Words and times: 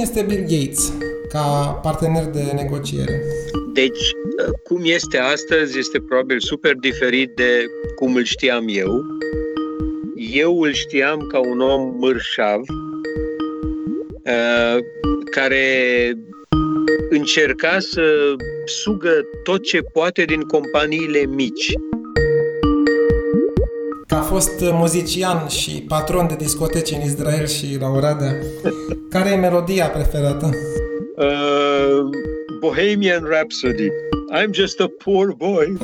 este 0.00 0.22
Bill 0.22 0.40
Gates 0.40 0.92
ca 1.28 1.78
partener 1.82 2.24
de 2.24 2.52
negociere? 2.54 3.22
Deci, 3.72 4.10
cum 4.62 4.80
este 4.84 5.18
astăzi, 5.18 5.78
este 5.78 6.00
probabil 6.00 6.40
super 6.40 6.74
diferit 6.74 7.30
de 7.34 7.64
cum 7.94 8.14
îl 8.14 8.24
știam 8.24 8.64
eu. 8.68 9.02
Eu 10.32 10.60
îl 10.60 10.72
știam 10.72 11.26
ca 11.32 11.38
un 11.38 11.60
om 11.60 11.94
mărșav, 11.98 12.60
uh, 14.24 14.78
care 15.30 15.64
încerca 17.10 17.78
să 17.78 18.34
sugă 18.64 19.24
tot 19.42 19.62
ce 19.62 19.80
poate 19.80 20.24
din 20.24 20.40
companiile 20.40 21.26
mici. 21.26 21.72
Ca 24.30 24.36
fost 24.36 24.60
muzician 24.60 25.48
și 25.48 25.70
patron 25.70 26.26
de 26.26 26.34
discoteci 26.34 26.90
în 26.90 27.00
Israel 27.00 27.46
și 27.46 27.76
la 27.80 27.88
Oradea, 27.88 28.36
care 29.08 29.30
e 29.30 29.36
melodia 29.36 29.86
preferată? 29.86 30.50
Uh, 31.16 32.08
Bohemian 32.60 33.24
Rhapsody. 33.24 33.88
I'm 34.38 34.52
just 34.52 34.80
a 34.80 34.90
poor 35.04 35.34
boy. 35.34 35.76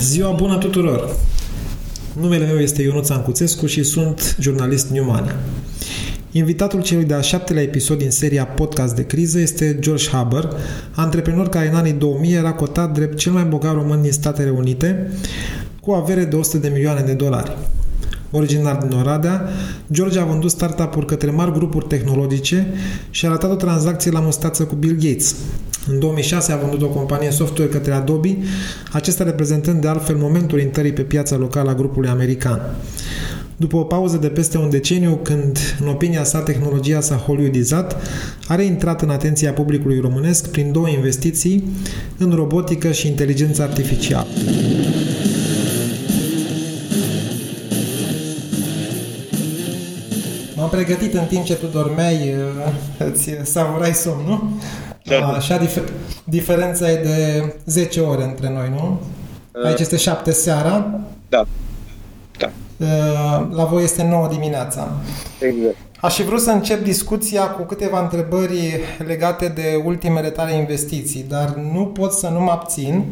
Ziua 0.00 0.30
bună 0.30 0.56
tuturor! 0.58 1.16
Numele 2.20 2.46
meu 2.46 2.58
este 2.58 2.82
Ionuț 2.82 3.08
Ancuțescu 3.08 3.66
și 3.66 3.82
sunt 3.82 4.36
jurnalist 4.40 4.90
Newman. 4.90 5.36
Invitatul 6.36 6.82
celui 6.82 7.04
de-al 7.04 7.22
șaptelea 7.22 7.62
episod 7.62 7.98
din 7.98 8.10
seria 8.10 8.46
Podcast 8.46 8.94
de 8.94 9.06
criză 9.06 9.38
este 9.38 9.76
George 9.80 10.08
Haber, 10.08 10.48
antreprenor 10.94 11.48
care 11.48 11.68
în 11.68 11.74
anii 11.74 11.92
2000 11.92 12.34
era 12.34 12.52
cotat 12.52 12.92
drept 12.92 13.16
cel 13.16 13.32
mai 13.32 13.44
bogat 13.44 13.74
român 13.74 14.02
din 14.02 14.12
Statele 14.12 14.50
Unite, 14.50 15.10
cu 15.80 15.90
o 15.90 15.94
avere 15.94 16.24
de 16.24 16.36
100 16.36 16.58
de 16.58 16.68
milioane 16.68 17.00
de 17.00 17.12
dolari. 17.12 17.56
Originar 18.30 18.76
din 18.76 18.98
Oradea, 18.98 19.48
George 19.92 20.18
a 20.18 20.24
vândut 20.24 20.50
startup-uri 20.50 21.06
către 21.06 21.30
mari 21.30 21.52
grupuri 21.52 21.86
tehnologice 21.86 22.66
și 23.10 23.26
a 23.26 23.28
ratat 23.28 23.50
o 23.50 23.54
tranzacție 23.54 24.10
la 24.10 24.20
mustață 24.20 24.62
cu 24.62 24.74
Bill 24.74 24.98
Gates. 25.00 25.34
În 25.88 25.98
2006 25.98 26.52
a 26.52 26.56
vândut 26.56 26.82
o 26.82 26.88
companie 26.88 27.30
software 27.30 27.70
către 27.70 27.92
Adobe, 27.92 28.38
acesta 28.92 29.24
reprezentând 29.24 29.80
de 29.80 29.88
altfel 29.88 30.16
momentul 30.16 30.60
intrării 30.60 30.92
pe 30.92 31.02
piața 31.02 31.36
locală 31.36 31.70
a 31.70 31.74
grupului 31.74 32.08
american. 32.08 32.60
După 33.56 33.76
o 33.76 33.82
pauză 33.82 34.16
de 34.16 34.28
peste 34.28 34.58
un 34.58 34.70
deceniu, 34.70 35.18
când, 35.22 35.58
în 35.80 35.88
opinia 35.88 36.24
sa, 36.24 36.38
tehnologia 36.40 37.00
s-a 37.00 37.16
hollywoodizat, 37.16 37.96
a 38.48 38.54
reintrat 38.54 39.02
în 39.02 39.10
atenția 39.10 39.52
publicului 39.52 40.00
românesc 40.00 40.48
prin 40.50 40.72
două 40.72 40.88
investiții 40.88 41.64
în 42.18 42.30
robotică 42.34 42.92
și 42.92 43.06
inteligență 43.06 43.62
artificială. 43.62 44.26
M-am 50.56 50.68
pregătit 50.68 51.14
în 51.14 51.24
timp 51.24 51.44
ce 51.44 51.54
tu 51.54 51.66
dormeai, 51.66 52.34
îți 53.12 53.30
savurai 53.42 53.92
somnul. 53.92 54.48
Da. 55.04 55.26
Așa, 55.26 55.66
dif- 55.66 55.90
diferența 56.24 56.90
e 56.90 57.02
de 57.02 57.54
10 57.66 58.00
ore 58.00 58.24
între 58.24 58.50
noi, 58.50 58.70
nu? 58.70 59.00
Aici 59.64 59.80
este 59.80 59.96
7 59.96 60.30
seara. 60.32 61.00
Da. 61.28 61.46
Da. 62.76 63.48
La 63.50 63.64
voi 63.64 63.82
este 63.82 64.04
9 64.10 64.28
dimineața. 64.28 64.88
Exact. 65.40 65.76
Aș 66.00 66.14
fi 66.14 66.22
vrut 66.22 66.40
să 66.40 66.50
încep 66.50 66.82
discuția 66.82 67.42
cu 67.50 67.62
câteva 67.62 68.00
întrebări 68.00 68.80
legate 69.06 69.48
de 69.48 69.82
ultimele 69.84 70.28
tale 70.28 70.54
investiții, 70.54 71.24
dar 71.28 71.54
nu 71.72 71.86
pot 71.86 72.12
să 72.12 72.28
nu 72.28 72.40
mă 72.40 72.50
abțin 72.50 73.04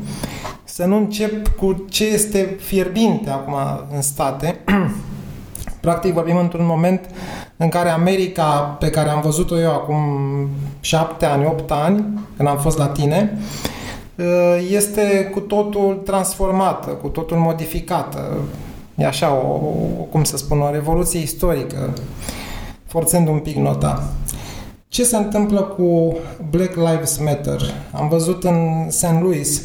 să 0.64 0.84
nu 0.84 0.96
încep 0.96 1.56
cu 1.56 1.84
ce 1.88 2.04
este 2.04 2.56
fierbinte 2.60 3.30
acum 3.30 3.54
în 3.94 4.02
state. 4.02 4.58
Practic 5.80 6.12
vorbim 6.12 6.36
într-un 6.36 6.66
moment 6.66 7.00
în 7.56 7.68
care 7.68 7.88
America, 7.88 8.76
pe 8.78 8.90
care 8.90 9.08
am 9.08 9.20
văzut-o 9.20 9.58
eu 9.58 9.70
acum 9.70 9.98
șapte 10.80 11.24
ani, 11.24 11.46
opt 11.46 11.70
ani, 11.70 12.04
când 12.36 12.48
am 12.48 12.58
fost 12.58 12.78
la 12.78 12.86
tine, 12.86 13.38
este 14.70 15.30
cu 15.32 15.40
totul 15.40 16.00
transformată, 16.04 16.90
cu 16.90 17.08
totul 17.08 17.36
modificată. 17.36 18.38
E 18.98 19.06
așa, 19.06 19.34
o, 19.34 19.54
o, 20.00 20.04
cum 20.10 20.24
să 20.24 20.36
spun, 20.36 20.60
o 20.60 20.70
revoluție 20.70 21.20
istorică, 21.20 21.94
forțând 22.86 23.28
un 23.28 23.38
pic 23.38 23.56
nota. 23.56 24.14
Ce 24.88 25.04
se 25.04 25.16
întâmplă 25.16 25.62
cu 25.62 26.18
Black 26.50 26.74
Lives 26.74 27.18
Matter? 27.18 27.60
Am 27.92 28.08
văzut 28.08 28.44
în 28.44 28.90
St. 28.90 29.20
Louis 29.20 29.62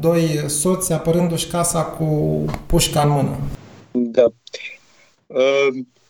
doi 0.00 0.44
soți 0.46 0.92
apărându-și 0.92 1.46
casa 1.46 1.82
cu 1.82 2.44
pușca 2.66 3.00
în 3.00 3.08
mână. 3.08 3.36
Da. 3.90 4.26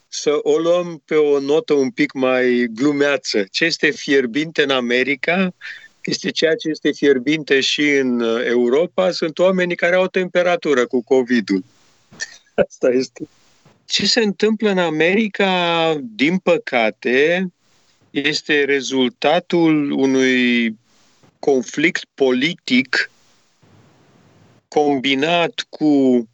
Să 0.09 0.39
o 0.43 0.59
luăm 0.59 1.03
pe 1.05 1.15
o 1.15 1.41
notă 1.41 1.75
un 1.75 1.91
pic 1.91 2.13
mai 2.13 2.67
glumeață. 2.75 3.45
Ce 3.51 3.65
este 3.65 3.91
fierbinte 3.91 4.63
în 4.63 4.71
America 4.71 5.55
este 6.05 6.31
ceea 6.31 6.55
ce 6.55 6.69
este 6.69 6.91
fierbinte 6.93 7.61
și 7.61 7.91
în 7.91 8.23
Europa. 8.49 9.11
Sunt 9.11 9.39
oamenii 9.39 9.77
care 9.77 9.95
au 9.95 10.07
temperatură 10.07 10.87
cu 10.87 11.03
COVID-ul. 11.03 11.65
Asta 12.69 12.89
este. 12.89 13.29
Ce 13.85 14.07
se 14.07 14.21
întâmplă 14.21 14.71
în 14.71 14.79
America, 14.79 15.95
din 16.01 16.39
păcate, 16.39 17.47
este 18.11 18.65
rezultatul 18.65 19.91
unui 19.91 20.77
conflict 21.39 22.05
politic 22.15 23.11
combinat 24.69 25.67
cu 25.69 25.85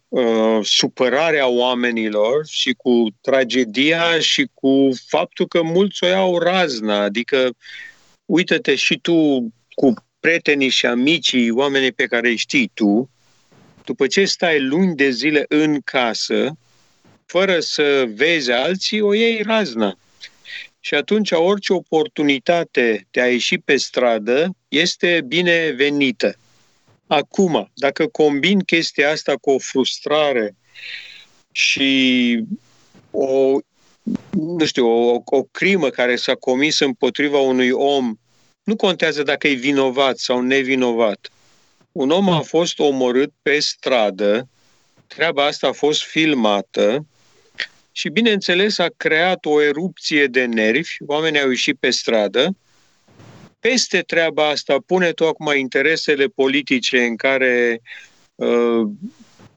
uh, 0.07 0.59
supărarea 0.61 1.47
oamenilor 1.47 2.45
și 2.47 2.73
cu 2.73 3.07
tragedia 3.21 4.19
și 4.19 4.49
cu 4.53 4.89
faptul 5.07 5.47
că 5.47 5.61
mulți 5.61 6.03
o 6.03 6.07
iau 6.07 6.37
razna. 6.37 7.01
Adică, 7.01 7.49
uită-te 8.25 8.75
și 8.75 8.99
tu 8.99 9.47
cu 9.75 9.93
prietenii 10.19 10.69
și 10.69 10.85
amicii, 10.85 11.51
oamenii 11.51 11.91
pe 11.91 12.05
care 12.05 12.29
îi 12.29 12.35
știi 12.35 12.71
tu, 12.73 13.09
după 13.87 14.07
ce 14.07 14.25
stai 14.25 14.61
luni 14.61 14.95
de 14.95 15.09
zile 15.09 15.45
în 15.47 15.79
casă, 15.81 16.57
fără 17.25 17.59
să 17.59 18.09
vezi 18.15 18.51
alții, 18.51 19.01
o 19.01 19.13
iei 19.13 19.41
razna. 19.41 19.97
Și 20.79 20.93
atunci 20.93 21.31
orice 21.31 21.73
oportunitate 21.73 23.07
de 23.11 23.21
a 23.21 23.27
ieși 23.27 23.57
pe 23.57 23.77
stradă 23.77 24.55
este 24.67 25.21
binevenită. 25.27 26.35
Acum, 27.07 27.71
dacă 27.73 28.07
combin 28.07 28.59
chestia 28.59 29.11
asta 29.11 29.35
cu 29.41 29.49
o 29.49 29.57
frustrare 29.57 30.55
și 31.51 32.43
o, 33.11 33.57
nu 34.31 34.65
știu, 34.65 34.87
o, 34.87 35.21
o 35.25 35.43
crimă 35.43 35.89
care 35.89 36.15
s-a 36.15 36.35
comis 36.35 36.79
împotriva 36.79 37.39
unui 37.39 37.69
om, 37.71 38.15
nu 38.63 38.75
contează 38.75 39.23
dacă 39.23 39.47
e 39.47 39.53
vinovat 39.53 40.17
sau 40.17 40.41
nevinovat. 40.41 41.31
Un 41.97 42.09
om 42.09 42.29
a 42.29 42.41
fost 42.41 42.79
omorât 42.79 43.31
pe 43.41 43.59
stradă, 43.59 44.47
treaba 45.07 45.45
asta 45.45 45.67
a 45.67 45.71
fost 45.71 46.03
filmată 46.03 47.05
și, 47.91 48.09
bineînțeles, 48.09 48.77
a 48.77 48.87
creat 48.97 49.45
o 49.45 49.61
erupție 49.61 50.25
de 50.25 50.45
nervi, 50.45 50.95
oamenii 51.05 51.41
au 51.41 51.49
ieșit 51.49 51.77
pe 51.79 51.89
stradă, 51.89 52.55
peste 53.59 54.01
treaba 54.01 54.49
asta 54.49 54.77
pune 54.85 55.11
tocmai 55.11 55.59
interesele 55.59 56.25
politice 56.25 57.03
în 57.03 57.15
care 57.15 57.81
uh, 58.35 58.87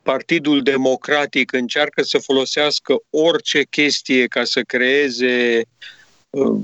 Partidul 0.02 0.62
Democratic 0.62 1.52
încearcă 1.52 2.02
să 2.02 2.18
folosească 2.18 2.96
orice 3.10 3.64
chestie 3.64 4.26
ca 4.26 4.44
să 4.44 4.60
creeze 4.60 5.62
uh, 6.30 6.60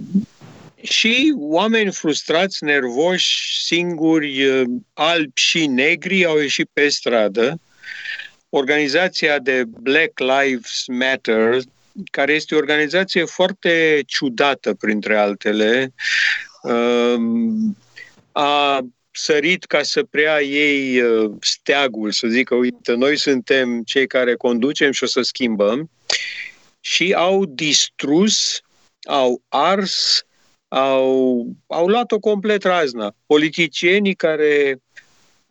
și 0.82 1.34
oameni 1.36 1.92
frustrați, 1.92 2.64
nervoși, 2.64 3.62
singuri, 3.64 4.44
uh, 4.44 4.66
albi 4.94 5.40
și 5.40 5.66
negri 5.66 6.24
au 6.24 6.38
ieșit 6.38 6.68
pe 6.72 6.88
stradă. 6.88 7.60
Organizația 8.48 9.38
de 9.38 9.64
Black 9.66 10.18
Lives 10.18 10.84
Matter, 10.86 11.58
care 12.10 12.32
este 12.32 12.54
o 12.54 12.58
organizație 12.58 13.24
foarte 13.24 14.02
ciudată, 14.06 14.74
printre 14.74 15.16
altele, 15.16 15.92
Ehm, 16.66 17.76
a 18.32 18.80
sărit 19.10 19.64
ca 19.64 19.82
să 19.82 20.02
prea 20.02 20.42
ei 20.42 21.00
uh, 21.00 21.30
steagul, 21.40 22.12
să 22.12 22.26
zică, 22.26 22.54
uite, 22.54 22.92
noi 22.92 23.18
suntem 23.18 23.82
cei 23.82 24.06
care 24.06 24.34
conducem 24.34 24.92
și 24.92 25.04
o 25.04 25.06
să 25.06 25.22
schimbăm, 25.22 25.90
și 26.80 27.12
au 27.16 27.44
distrus, 27.44 28.60
au 29.04 29.42
ars, 29.48 30.25
au, 30.68 31.46
au 31.66 31.88
luat-o 31.88 32.18
complet 32.18 32.62
razna. 32.62 33.14
Politicienii 33.26 34.14
care 34.14 34.78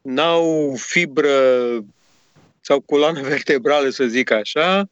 n-au 0.01 0.75
fibră 0.77 1.39
sau 2.61 2.79
coloană 2.79 3.21
vertebrală, 3.33 3.89
să 3.89 4.05
zic 4.05 4.31
așa, 4.31 4.89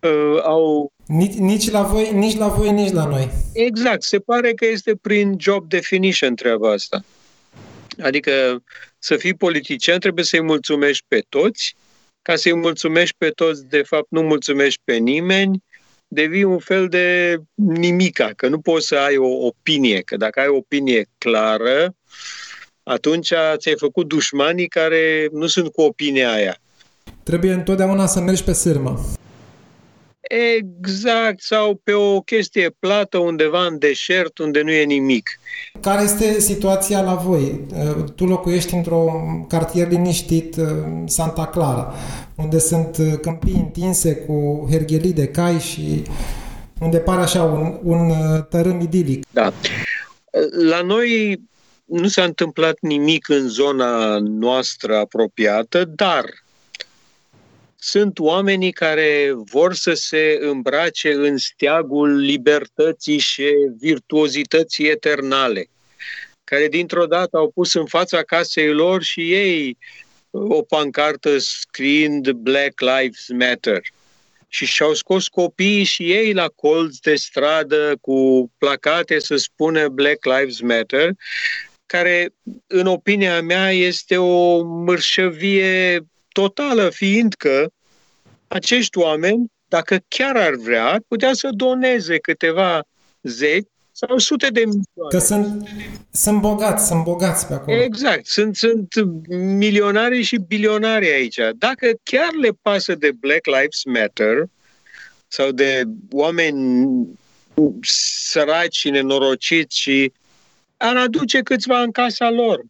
uh, 0.00 0.42
au 0.42 0.92
nici, 1.06 1.34
nici, 1.34 1.70
la 1.70 1.82
voi, 1.82 2.12
nici 2.12 2.36
la 2.36 2.48
voi, 2.48 2.72
nici 2.72 2.92
la 2.92 3.06
noi. 3.06 3.30
Exact. 3.52 4.02
Se 4.02 4.18
pare 4.18 4.52
că 4.52 4.66
este 4.66 4.96
prin 4.96 5.36
job 5.38 5.68
definition 5.68 6.34
treaba 6.34 6.72
asta. 6.72 7.04
Adică 8.02 8.62
să 8.98 9.16
fii 9.16 9.34
politician 9.34 9.98
trebuie 9.98 10.24
să-i 10.24 10.42
mulțumești 10.42 11.04
pe 11.08 11.24
toți. 11.28 11.76
Ca 12.22 12.36
să-i 12.36 12.54
mulțumești 12.54 13.14
pe 13.18 13.30
toți, 13.30 13.64
de 13.66 13.82
fapt, 13.82 14.06
nu 14.08 14.22
mulțumești 14.22 14.80
pe 14.84 14.94
nimeni, 14.96 15.62
devii 16.08 16.44
un 16.44 16.58
fel 16.58 16.88
de 16.88 17.36
nimica, 17.54 18.30
că 18.36 18.48
nu 18.48 18.58
poți 18.58 18.86
să 18.86 18.96
ai 18.96 19.16
o 19.16 19.46
opinie, 19.46 20.00
că 20.00 20.16
dacă 20.16 20.40
ai 20.40 20.46
o 20.46 20.56
opinie 20.56 21.08
clară, 21.18 21.94
atunci 22.82 23.32
ți-ai 23.56 23.74
făcut 23.76 24.08
dușmanii 24.08 24.68
care 24.68 25.28
nu 25.32 25.46
sunt 25.46 25.72
cu 25.72 25.82
opinia 25.82 26.32
aia. 26.32 26.56
Trebuie 27.22 27.52
întotdeauna 27.52 28.06
să 28.06 28.20
mergi 28.20 28.44
pe 28.44 28.52
sârmă. 28.52 29.00
Exact, 30.28 31.40
sau 31.40 31.80
pe 31.84 31.92
o 31.92 32.20
chestie 32.20 32.74
plată 32.78 33.18
undeva 33.18 33.66
în 33.66 33.78
deșert 33.78 34.38
unde 34.38 34.62
nu 34.62 34.70
e 34.70 34.84
nimic. 34.84 35.30
Care 35.80 36.02
este 36.02 36.40
situația 36.40 37.00
la 37.00 37.14
voi? 37.14 37.60
Tu 38.16 38.24
locuiești 38.24 38.74
într-un 38.74 39.46
cartier 39.48 39.88
liniștit, 39.88 40.54
Santa 41.06 41.46
Clara, 41.46 41.94
unde 42.34 42.58
sunt 42.58 42.96
câmpii 43.22 43.54
întinse 43.54 44.14
cu 44.14 44.66
herghelii 44.70 45.12
de 45.12 45.26
cai 45.26 45.58
și 45.58 46.02
unde 46.80 46.98
pare 46.98 47.22
așa 47.22 47.42
un, 47.42 47.78
un 47.82 48.12
tărâm 48.50 48.80
idilic. 48.80 49.26
Da. 49.30 49.52
La 50.68 50.80
noi 50.80 51.40
nu 51.84 52.08
s-a 52.08 52.22
întâmplat 52.22 52.76
nimic 52.80 53.28
în 53.28 53.48
zona 53.48 54.18
noastră 54.18 54.96
apropiată, 54.96 55.84
dar 55.84 56.24
sunt 57.86 58.18
oamenii 58.18 58.72
care 58.72 59.32
vor 59.34 59.74
să 59.74 59.94
se 59.94 60.38
îmbrace 60.40 61.12
în 61.12 61.36
steagul 61.36 62.16
libertății 62.16 63.18
și 63.18 63.44
virtuozității 63.78 64.88
eternale, 64.88 65.68
care 66.44 66.68
dintr-o 66.68 67.06
dată 67.06 67.36
au 67.36 67.50
pus 67.54 67.74
în 67.74 67.86
fața 67.86 68.22
casei 68.22 68.72
lor 68.72 69.02
și 69.02 69.32
ei 69.32 69.76
o 70.30 70.62
pancartă 70.62 71.38
scriind 71.38 72.30
Black 72.30 72.80
Lives 72.80 73.26
Matter. 73.28 73.80
Și 74.48 74.64
și-au 74.64 74.94
scos 74.94 75.28
copiii 75.28 75.84
și 75.84 76.12
ei 76.12 76.32
la 76.32 76.48
colț 76.48 76.96
de 76.96 77.14
stradă 77.14 77.96
cu 78.00 78.50
placate 78.58 79.18
să 79.18 79.36
spună 79.36 79.88
Black 79.88 80.24
Lives 80.24 80.60
Matter, 80.60 81.10
care, 81.86 82.34
în 82.66 82.86
opinia 82.86 83.42
mea, 83.42 83.70
este 83.72 84.16
o 84.16 84.62
mărșăvie 84.62 86.06
totală, 86.32 86.90
fiindcă 86.90 87.70
acești 88.48 88.98
oameni, 88.98 89.52
dacă 89.68 89.98
chiar 90.08 90.36
ar 90.36 90.54
vrea, 90.54 90.86
ar 90.86 91.00
putea 91.08 91.32
să 91.32 91.48
doneze 91.52 92.18
câteva 92.18 92.82
zeci 93.22 93.66
sau 93.92 94.18
sute 94.18 94.48
de 94.48 94.60
milioane. 94.60 95.08
Că 95.08 95.18
sunt, 95.18 95.68
sunt 96.10 96.40
bogați, 96.40 96.86
sunt 96.86 97.02
bogați 97.02 97.46
pe 97.46 97.52
acolo. 97.52 97.82
Exact, 97.82 98.26
sunt, 98.26 98.56
sunt 98.56 98.94
milionari 99.56 100.22
și 100.22 100.36
bilionari 100.36 101.10
aici. 101.10 101.38
Dacă 101.54 101.90
chiar 102.02 102.32
le 102.40 102.50
pasă 102.62 102.94
de 102.94 103.10
Black 103.20 103.46
Lives 103.46 103.84
Matter 103.84 104.44
sau 105.28 105.50
de 105.50 105.82
oameni 106.10 107.08
săraci 108.28 108.76
și 108.76 108.90
nenorociți 108.90 109.78
și 109.78 110.12
ar 110.76 110.96
aduce 110.96 111.40
câțiva 111.40 111.80
în 111.80 111.90
casa 111.90 112.30
lor. 112.30 112.62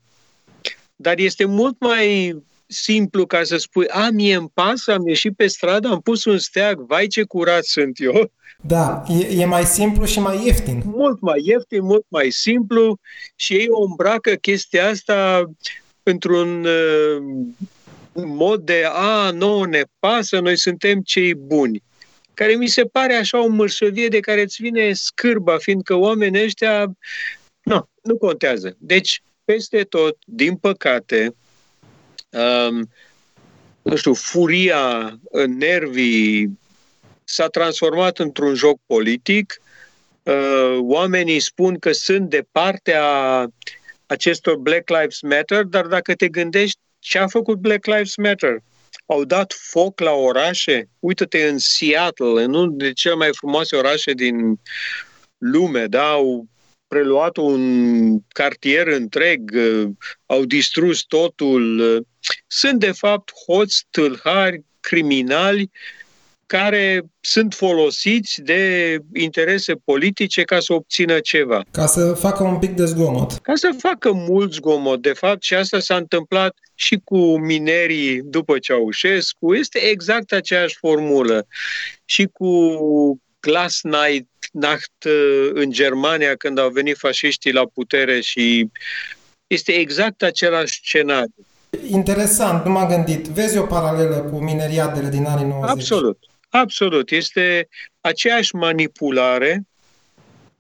Dar 0.97 1.19
este 1.19 1.45
mult 1.45 1.77
mai 1.81 2.37
simplu 2.67 3.27
ca 3.27 3.43
să 3.43 3.57
spui, 3.57 3.89
a, 3.89 4.11
mie 4.11 4.35
îmi 4.35 4.51
pasă, 4.55 4.93
am 4.93 5.09
ieșit 5.09 5.37
pe 5.37 5.47
stradă, 5.47 5.89
am 5.89 6.01
pus 6.01 6.25
un 6.25 6.39
steag, 6.39 6.81
vai 6.81 7.07
ce 7.07 7.23
curat 7.23 7.65
sunt 7.65 8.01
eu. 8.01 8.31
Da, 8.63 9.03
e, 9.09 9.41
e 9.41 9.45
mai 9.45 9.65
simplu 9.65 10.05
și 10.05 10.21
mai 10.21 10.45
ieftin. 10.45 10.83
Mult 10.85 11.21
mai 11.21 11.41
ieftin, 11.45 11.85
mult 11.85 12.05
mai 12.09 12.31
simplu 12.31 12.99
și 13.35 13.53
ei 13.53 13.67
o 13.71 13.83
îmbracă 13.83 14.35
chestia 14.35 14.89
asta 14.89 15.51
într-un 16.03 16.65
uh, 16.65 17.45
mod 18.13 18.61
de, 18.61 18.85
a, 18.93 19.31
nu 19.31 19.63
ne 19.63 19.83
pasă, 19.99 20.41
noi 20.41 20.57
suntem 20.57 21.01
cei 21.01 21.35
buni 21.35 21.83
care 22.37 22.55
mi 22.55 22.67
se 22.67 22.85
pare 22.85 23.15
așa 23.15 23.45
o 23.45 23.47
mărșăvie 23.47 24.09
de 24.09 24.21
care 24.21 24.43
îți 24.43 24.63
vine 24.63 24.93
scârba, 24.93 25.57
fiindcă 25.59 25.95
oamenii 25.95 26.43
ăștia, 26.43 26.97
nu, 27.63 27.89
nu 28.03 28.17
contează. 28.17 28.77
Deci, 28.79 29.23
peste 29.45 29.83
tot, 29.83 30.17
din 30.27 30.57
păcate, 30.57 31.25
um, 31.25 31.37
nu 33.83 33.97
știu, 33.97 34.15
furia, 34.15 35.19
nervii 35.47 36.59
s-a 37.25 37.47
transformat 37.47 38.19
într-un 38.19 38.55
joc 38.55 38.79
politic. 38.87 39.61
Uh, 40.23 40.79
oamenii 40.81 41.41
spun 41.41 41.79
că 41.79 41.93
sunt 41.93 42.31
de 42.31 42.47
partea 42.53 43.05
acestor 44.07 44.57
Black 44.57 44.89
Lives 44.89 45.21
Matter, 45.21 45.63
dar 45.63 45.87
dacă 45.87 46.15
te 46.15 46.29
gândești 46.29 46.79
ce 46.99 47.19
a 47.19 47.27
făcut 47.27 47.59
Black 47.59 47.87
Lives 47.87 48.17
Matter, 48.17 48.63
au 49.07 49.25
dat 49.25 49.55
foc 49.59 50.01
la 50.01 50.13
orașe. 50.13 50.89
Uită-te 50.99 51.49
în 51.49 51.59
Seattle, 51.59 52.43
în 52.43 52.55
unul 52.55 52.77
de 52.77 52.93
cele 52.93 53.15
mai 53.15 53.31
frumoase 53.33 53.77
orașe 53.77 54.13
din 54.13 54.61
lume, 55.39 55.87
da? 55.87 56.11
Au 56.11 56.47
preluat 56.89 57.37
un 57.37 58.19
cartier 58.29 58.87
întreg, 58.87 59.51
uh, 59.55 59.89
au 60.27 60.45
distrus 60.45 61.03
totul. 61.03 61.81
Uh, 62.31 62.37
sunt, 62.47 62.81
de 62.81 62.93
fapt, 62.93 63.33
hoți, 63.47 63.87
tâlhari, 63.91 64.65
criminali 64.81 65.71
care 66.47 67.03
sunt 67.21 67.55
folosiți 67.55 68.41
de 68.41 68.99
interese 69.15 69.75
politice 69.85 70.43
ca 70.43 70.61
să 70.61 70.73
obțină 70.73 71.21
ceva. 71.21 71.65
Ca 71.71 71.87
să 71.87 72.13
facă 72.13 72.43
un 72.43 72.59
pic 72.59 72.71
de 72.71 72.85
zgomot. 72.85 73.33
Ca 73.33 73.53
să 73.55 73.75
facă 73.79 74.13
mult 74.13 74.53
zgomot, 74.53 75.03
de 75.03 75.13
fapt, 75.13 75.43
și 75.43 75.55
asta 75.55 75.81
s-a 75.81 75.97
întâmplat 75.97 76.57
și 76.75 77.01
cu 77.05 77.39
minerii 77.39 78.23
după 78.23 78.59
Ceaușescu. 78.59 79.55
Este 79.55 79.79
exact 79.79 80.33
aceeași 80.33 80.77
formulă. 80.77 81.47
Și 82.05 82.29
cu 82.33 82.51
Glass 83.41 83.83
Night, 83.83 84.29
Nacht 84.53 85.05
uh, 85.05 85.51
în 85.53 85.71
Germania, 85.71 86.37
când 86.37 86.59
au 86.59 86.71
venit 86.71 86.97
fașiștii 86.97 87.53
la 87.53 87.67
putere 87.75 88.21
și 88.21 88.71
este 89.47 89.73
exact 89.73 90.23
același 90.23 90.75
scenariu. 90.75 91.46
Interesant, 91.89 92.65
nu 92.65 92.71
m-am 92.71 92.89
gândit. 92.89 93.27
Vezi 93.27 93.59
o 93.59 93.63
paralelă 93.63 94.17
cu 94.17 94.37
mineriadele 94.37 95.09
din 95.09 95.25
anii 95.25 95.47
90? 95.47 95.71
Absolut, 95.71 96.19
absolut. 96.49 97.11
Este 97.11 97.69
aceeași 98.01 98.55
manipulare 98.55 99.67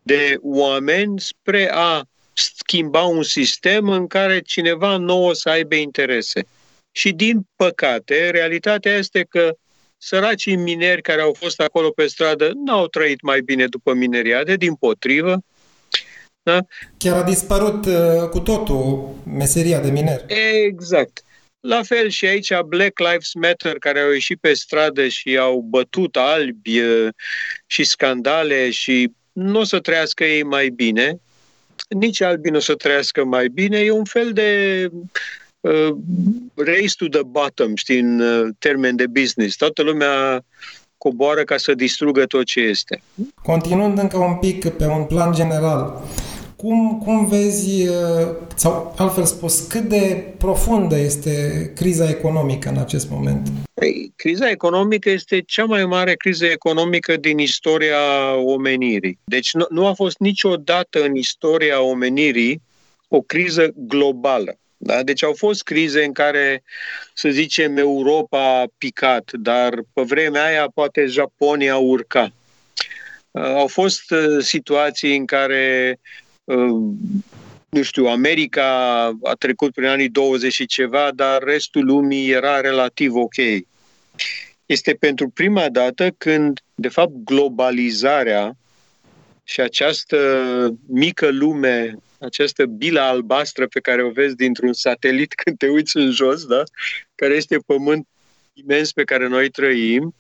de 0.03 0.37
oameni 0.43 1.20
spre 1.20 1.70
a 1.73 2.03
schimba 2.32 3.03
un 3.03 3.23
sistem 3.23 3.88
în 3.88 4.06
care 4.06 4.41
cineva 4.41 4.97
nu 4.97 5.25
o 5.25 5.32
să 5.32 5.49
aibă 5.49 5.75
interese. 5.75 6.47
Și 6.90 7.12
din 7.12 7.47
păcate, 7.57 8.30
realitatea 8.30 8.97
este 8.97 9.26
că 9.28 9.57
săracii 9.97 10.57
mineri 10.57 11.02
care 11.02 11.21
au 11.21 11.33
fost 11.38 11.61
acolo 11.61 11.90
pe 11.90 12.07
stradă 12.07 12.50
n-au 12.64 12.87
trăit 12.87 13.21
mai 13.21 13.40
bine 13.40 13.66
după 13.66 13.92
mineriade, 13.92 14.57
din 14.57 14.75
potrivă. 14.75 15.38
Da? 16.47 16.59
Chiar 16.97 17.17
a 17.17 17.23
dispărut 17.23 17.87
uh, 17.87 18.29
cu 18.31 18.38
totul 18.38 19.15
meseria 19.37 19.81
de 19.81 19.91
miner. 19.91 20.25
Exact. 20.67 21.25
La 21.61 21.83
fel 21.83 22.09
și 22.09 22.26
aici 22.26 22.61
Black 22.67 22.99
Lives 22.99 23.33
Matter, 23.35 23.79
care 23.79 24.00
au 24.00 24.11
ieșit 24.11 24.41
pe 24.41 24.53
stradă 24.53 25.09
și 25.09 25.37
au 25.38 25.61
bătut 25.61 26.17
albi 26.17 26.81
uh, 26.81 27.09
și 27.67 27.85
scandale 27.85 28.71
și 28.71 29.12
nu 29.33 29.59
o 29.59 29.65
să 29.65 29.81
trăiască 29.81 30.25
ei 30.25 30.43
mai 30.43 30.69
bine, 30.69 31.21
nici 31.88 32.21
albi 32.21 32.50
nu 32.50 32.57
o 32.57 32.61
să 32.61 32.75
trăiască 32.75 33.25
mai 33.25 33.49
bine, 33.49 33.79
e 33.79 33.91
un 33.91 34.05
fel 34.05 34.33
de 34.33 34.91
uh, 35.61 35.97
race 36.55 36.95
to 36.99 37.07
the 37.09 37.23
bottom, 37.23 37.75
știi, 37.75 37.99
în 37.99 38.21
uh, 38.21 38.49
termen 38.59 38.97
de 38.97 39.07
business. 39.07 39.57
Toată 39.57 39.83
lumea 39.83 40.45
coboară 40.99 41.45
ca 41.45 41.57
să 41.57 41.75
distrugă 41.75 42.25
tot 42.25 42.45
ce 42.45 42.61
este. 42.61 43.03
Continuând 43.43 43.99
încă 43.99 44.17
un 44.17 44.35
pic 44.35 44.69
pe 44.69 44.87
un 44.87 45.05
plan 45.05 45.33
general, 45.33 46.03
cum, 46.56 46.98
cum 47.04 47.26
vezi, 47.26 47.88
uh, 47.88 48.28
sau 48.54 48.94
altfel 48.96 49.25
spus, 49.25 49.60
cât 49.60 49.82
de 49.82 50.25
profundă 50.38 50.98
este 50.98 51.72
criza 51.75 52.08
economică 52.08 52.68
în 52.68 52.78
acest 52.78 53.10
moment? 53.10 53.48
Păi, 53.75 54.12
criza 54.16 54.50
economică 54.50 55.10
este 55.10 55.40
cea 55.40 55.64
mai 55.64 55.84
mare 55.84 56.14
criză 56.14 56.46
economică 56.46 57.16
din 57.16 57.38
istoria 57.38 58.34
omenirii. 58.34 59.18
Deci 59.25 59.52
nu, 59.52 59.66
nu 59.70 59.86
a 59.86 59.92
fost 59.92 60.18
niciodată 60.18 61.04
în 61.04 61.14
istoria 61.14 61.82
omenirii 61.82 62.62
o 63.08 63.20
criză 63.20 63.72
globală. 63.75 64.58
Da? 64.76 65.02
Deci 65.02 65.25
au 65.25 65.32
fost 65.36 65.62
crize 65.62 66.04
în 66.04 66.12
care, 66.12 66.62
să 67.14 67.28
zicem, 67.28 67.76
Europa 67.76 68.60
a 68.60 68.66
picat, 68.78 69.30
dar 69.32 69.75
pe 69.92 70.02
vremea 70.02 70.44
aia 70.44 70.70
poate 70.75 71.06
Japonia 71.06 71.76
urca. 71.76 72.32
Uh, 73.30 73.42
au 73.42 73.66
fost 73.66 74.10
uh, 74.10 74.42
situații 74.42 75.16
în 75.16 75.25
care 75.25 75.98
nu 77.69 77.83
știu, 77.83 78.07
America 78.07 78.65
a 79.23 79.33
trecut 79.38 79.73
prin 79.73 79.88
anii 79.88 80.09
20 80.09 80.53
și 80.53 80.67
ceva, 80.67 81.11
dar 81.15 81.43
restul 81.43 81.85
lumii 81.85 82.31
era 82.31 82.61
relativ 82.61 83.15
ok. 83.15 83.35
Este 84.67 84.95
pentru 84.95 85.29
prima 85.29 85.69
dată 85.69 86.11
când, 86.11 86.61
de 86.75 86.88
fapt, 86.88 87.12
globalizarea 87.25 88.57
și 89.45 89.61
această 89.61 90.19
mică 90.87 91.29
lume 91.31 91.99
această 92.19 92.67
bilă 92.67 93.00
albastră 93.00 93.67
pe 93.67 93.81
care 93.81 94.03
o 94.03 94.11
vezi 94.11 94.37
dintr-un 94.37 94.73
satelit 94.73 95.35
când 95.43 95.59
te 95.59 95.69
uiți 95.69 95.97
în 95.97 96.11
jos, 96.11 96.47
da? 96.47 96.62
care 97.15 97.35
este 97.35 97.59
pământ 97.67 98.07
imens 98.53 98.93
pe 98.93 99.05
care 99.05 99.29
noi 99.29 99.50
trăim, 99.50 100.15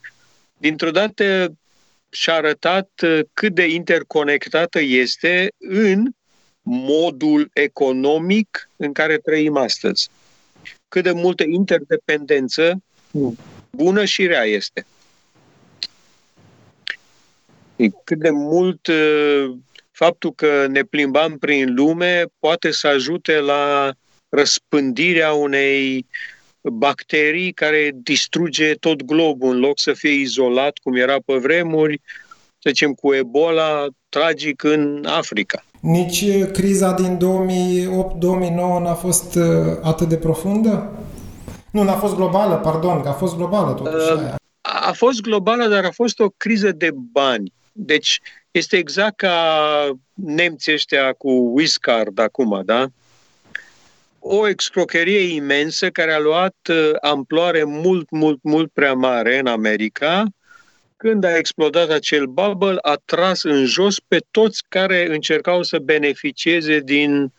dintr-o 0.58 0.90
dată 0.90 1.56
și-a 2.08 2.34
arătat 2.34 2.90
uh, 3.02 3.20
cât 3.32 3.54
de 3.54 3.66
interconectată 3.68 4.80
este 4.80 5.52
în 5.58 6.10
modul 6.68 7.50
economic 7.52 8.70
în 8.76 8.92
care 8.92 9.16
trăim 9.16 9.56
astăzi. 9.56 10.08
Cât 10.88 11.02
de 11.02 11.12
multă 11.12 11.44
interdependență 11.48 12.82
bună 13.70 14.04
și 14.04 14.26
rea 14.26 14.42
este. 14.42 14.86
Cât 18.04 18.18
de 18.18 18.30
mult 18.30 18.86
uh, 18.86 19.56
faptul 19.90 20.32
că 20.32 20.66
ne 20.66 20.82
plimbam 20.82 21.38
prin 21.38 21.74
lume 21.74 22.24
poate 22.38 22.70
să 22.70 22.86
ajute 22.86 23.38
la 23.38 23.92
răspândirea 24.28 25.32
unei 25.32 26.06
bacterii 26.60 27.52
care 27.52 27.90
distruge 27.94 28.74
tot 28.74 29.02
globul 29.02 29.54
în 29.54 29.58
loc 29.58 29.78
să 29.78 29.92
fie 29.92 30.12
izolat, 30.12 30.78
cum 30.82 30.94
era 30.94 31.16
pe 31.24 31.34
vremuri, 31.34 32.00
să 32.00 32.25
zicem, 32.68 32.92
cu 32.92 33.14
Ebola, 33.14 33.86
tragic 34.08 34.62
în 34.62 35.06
Africa. 35.08 35.64
Nici 35.80 36.20
uh, 36.20 36.50
criza 36.52 36.92
din 36.92 37.16
2008-2009 37.16 38.82
n-a 38.82 38.94
fost 38.94 39.34
uh, 39.34 39.44
atât 39.82 40.08
de 40.08 40.16
profundă? 40.16 40.90
Nu, 41.70 41.82
n-a 41.82 41.92
fost 41.92 42.14
globală, 42.14 42.54
pardon, 42.54 43.02
că 43.02 43.08
a 43.08 43.12
fost 43.12 43.36
globală 43.36 43.72
totuși 43.72 44.12
uh, 44.12 44.18
aia. 44.18 44.36
A 44.60 44.92
fost 44.92 45.20
globală, 45.20 45.66
dar 45.66 45.84
a 45.84 45.90
fost 45.90 46.20
o 46.20 46.28
criză 46.36 46.72
de 46.72 46.90
bani. 47.12 47.52
Deci 47.72 48.20
este 48.50 48.76
exact 48.76 49.16
ca 49.16 49.36
nemții 50.14 50.72
ăștia 50.72 51.12
cu 51.12 51.30
Wiscard 51.30 52.18
acum, 52.18 52.62
da? 52.64 52.86
O 54.18 54.48
excrocherie 54.48 55.34
imensă 55.34 55.90
care 55.90 56.12
a 56.12 56.18
luat 56.18 56.56
uh, 56.70 56.90
amploare 57.00 57.64
mult, 57.64 58.10
mult, 58.10 58.38
mult 58.42 58.70
prea 58.72 58.92
mare 58.92 59.38
în 59.38 59.46
America. 59.46 60.24
Când 61.06 61.24
a 61.24 61.36
explodat 61.36 61.90
acel 61.90 62.26
bubble, 62.26 62.78
a 62.80 63.00
tras 63.04 63.42
în 63.42 63.64
jos 63.64 64.00
pe 64.00 64.18
toți 64.30 64.62
care 64.68 65.14
încercau 65.14 65.62
să 65.62 65.78
beneficieze 65.78 66.80
din 66.80 67.32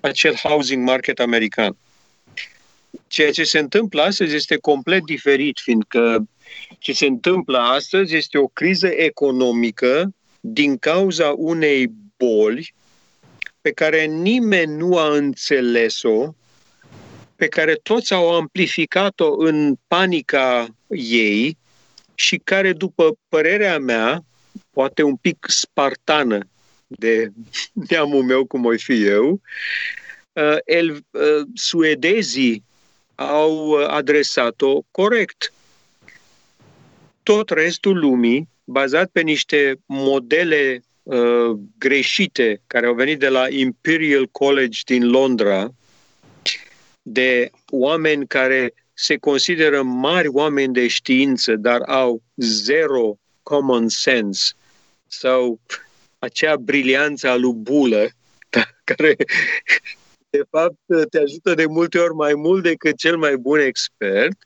acel 0.00 0.34
housing 0.34 0.84
market 0.84 1.20
american. 1.20 1.76
Ceea 3.06 3.30
ce 3.30 3.44
se 3.44 3.58
întâmplă 3.58 4.02
astăzi 4.02 4.34
este 4.34 4.56
complet 4.56 5.04
diferit, 5.04 5.58
fiindcă 5.62 6.28
ce 6.78 6.92
se 6.92 7.06
întâmplă 7.06 7.58
astăzi 7.58 8.16
este 8.16 8.38
o 8.38 8.46
criză 8.46 8.86
economică 8.86 10.14
din 10.40 10.76
cauza 10.76 11.34
unei 11.36 11.90
boli 12.16 12.74
pe 13.60 13.70
care 13.70 14.04
nimeni 14.04 14.76
nu 14.76 14.96
a 14.96 15.16
înțeles-o, 15.16 16.34
pe 17.36 17.46
care 17.48 17.74
toți 17.82 18.12
au 18.12 18.34
amplificat-o 18.34 19.36
în 19.36 19.76
panica 19.88 20.66
ei 20.88 21.56
și 22.18 22.40
care, 22.44 22.72
după 22.72 23.18
părerea 23.28 23.78
mea, 23.78 24.24
poate 24.70 25.02
un 25.02 25.16
pic 25.16 25.46
spartană 25.48 26.48
de 26.86 27.30
neamul 27.88 28.22
meu 28.22 28.46
cum 28.46 28.64
o 28.64 28.72
fi 28.76 29.04
eu, 29.04 29.40
uh, 30.32 30.56
el, 30.64 30.90
uh, 30.90 31.46
suedezii 31.54 32.64
au 33.14 33.72
adresat-o 33.72 34.82
corect. 34.90 35.52
Tot 37.22 37.50
restul 37.50 37.98
lumii 37.98 38.48
bazat 38.64 39.10
pe 39.10 39.20
niște 39.20 39.80
modele 39.86 40.82
uh, 41.02 41.58
greșite 41.78 42.60
care 42.66 42.86
au 42.86 42.94
venit 42.94 43.18
de 43.18 43.28
la 43.28 43.48
Imperial 43.48 44.26
College 44.26 44.80
din 44.84 45.10
Londra, 45.10 45.74
de 47.02 47.50
oameni 47.70 48.26
care 48.26 48.74
se 49.00 49.16
consideră 49.16 49.82
mari 49.82 50.28
oameni 50.28 50.72
de 50.72 50.86
știință, 50.86 51.56
dar 51.56 51.80
au 51.80 52.22
zero 52.36 53.18
common 53.42 53.88
sense 53.88 54.52
sau 55.06 55.60
acea 56.18 56.56
brilianță 56.56 57.28
a 57.28 57.36
lui 57.36 57.54
Bulă, 57.54 58.08
care 58.94 59.16
de 60.30 60.42
fapt 60.50 61.08
te 61.10 61.18
ajută 61.18 61.54
de 61.54 61.66
multe 61.66 61.98
ori 61.98 62.14
mai 62.14 62.34
mult 62.34 62.62
decât 62.62 62.96
cel 62.96 63.16
mai 63.16 63.36
bun 63.36 63.58
expert 63.58 64.36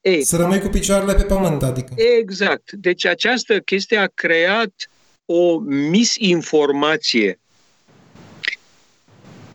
ei, 0.00 0.24
să 0.24 0.36
rămâi 0.36 0.60
cu 0.60 0.68
picioarele 0.68 1.14
pe 1.14 1.22
pământ, 1.22 1.62
adică. 1.62 1.94
Exact. 1.96 2.72
Deci 2.72 3.04
această 3.04 3.60
chestie 3.60 3.96
a 3.96 4.06
creat 4.06 4.90
o 5.24 5.58
misinformație, 5.68 7.38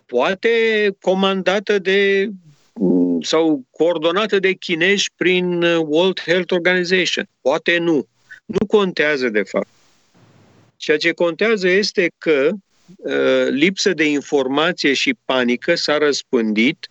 poate 0.06 0.50
comandată 1.02 1.80
de 1.80 2.30
sau 3.22 3.64
coordonată 3.72 4.40
de 4.40 4.52
chinezi 4.52 5.10
prin 5.16 5.62
World 5.64 6.20
Health 6.20 6.52
Organization. 6.52 7.30
Poate 7.42 7.78
nu. 7.78 8.08
Nu 8.46 8.66
contează, 8.66 9.30
de 9.30 9.42
fapt. 9.42 9.68
Ceea 10.78 10.98
ce 10.98 11.12
contează 11.12 11.68
este 11.68 12.12
că 12.18 12.50
uh, 12.96 13.48
lipsă 13.50 13.94
de 13.94 14.10
informație 14.10 14.94
și 14.94 15.18
panică 15.26 15.76
s-a 15.76 15.98
răspândit 15.98 16.88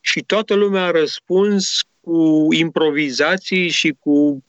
și 0.00 0.20
toată 0.20 0.54
lumea 0.54 0.84
a 0.84 0.90
răspuns 0.90 1.82
cu 2.00 2.46
improvizații 2.50 3.68
și 3.68 3.96
cu 3.98 4.44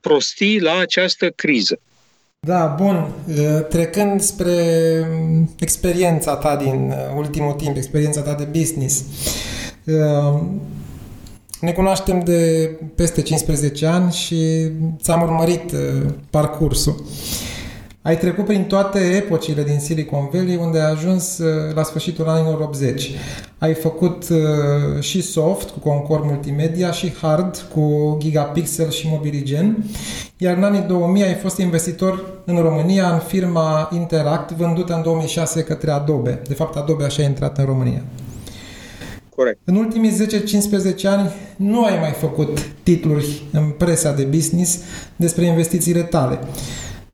prostii 0.00 0.60
la 0.60 0.78
această 0.78 1.30
criză. 1.30 1.80
Da, 2.46 2.66
bun. 2.66 3.12
Trecând 3.68 4.20
spre 4.20 4.54
experiența 5.58 6.36
ta 6.36 6.56
din 6.56 6.92
ultimul 7.16 7.52
timp, 7.52 7.76
experiența 7.76 8.22
ta 8.22 8.34
de 8.34 8.44
business, 8.44 9.04
ne 11.60 11.72
cunoaștem 11.72 12.20
de 12.20 12.70
peste 12.94 13.22
15 13.22 13.86
ani 13.86 14.12
și 14.12 14.70
ți-am 15.00 15.22
urmărit 15.22 15.72
parcursul. 16.30 17.04
Ai 18.02 18.18
trecut 18.18 18.44
prin 18.44 18.64
toate 18.64 18.98
epocile 18.98 19.62
din 19.62 19.78
Silicon 19.78 20.28
Valley, 20.32 20.56
unde 20.56 20.80
ai 20.80 20.90
ajuns 20.90 21.38
uh, 21.38 21.74
la 21.74 21.82
sfârșitul 21.82 22.28
anilor 22.28 22.60
80. 22.60 23.10
Ai 23.58 23.74
făcut 23.74 24.28
uh, 24.28 25.02
și 25.02 25.22
soft 25.22 25.70
cu 25.70 25.78
Concord 25.78 26.24
Multimedia 26.24 26.90
și 26.90 27.12
hard 27.20 27.56
cu 27.74 28.16
Gigapixel 28.20 28.90
și 28.90 29.08
Mobiligen, 29.08 29.84
iar 30.36 30.56
în 30.56 30.62
anii 30.62 30.80
2000 30.80 31.22
ai 31.22 31.34
fost 31.34 31.58
investitor 31.58 32.42
în 32.44 32.56
România 32.56 33.12
în 33.12 33.18
firma 33.18 33.88
Interact, 33.92 34.50
vândută 34.50 34.94
în 34.94 35.02
2006 35.02 35.62
către 35.62 35.90
Adobe. 35.90 36.40
De 36.48 36.54
fapt, 36.54 36.76
Adobe 36.76 37.04
așa 37.04 37.22
a 37.22 37.26
intrat 37.26 37.58
în 37.58 37.64
România. 37.64 38.02
Corect. 39.36 39.58
În 39.64 39.76
ultimii 39.76 40.26
10-15 41.00 41.04
ani 41.04 41.30
nu 41.56 41.84
ai 41.84 41.98
mai 42.00 42.10
făcut 42.10 42.60
titluri 42.82 43.42
în 43.52 43.70
presa 43.70 44.12
de 44.12 44.22
business 44.22 44.78
despre 45.16 45.44
investițiile 45.44 46.02
tale. 46.02 46.38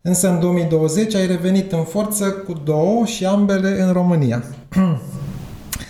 Însă 0.02 0.28
în 0.28 0.40
2020 0.40 1.14
ai 1.14 1.26
revenit 1.26 1.72
în 1.72 1.84
forță 1.84 2.30
cu 2.30 2.52
două 2.64 3.04
și 3.04 3.24
ambele 3.24 3.82
în 3.82 3.92
România. 3.92 4.44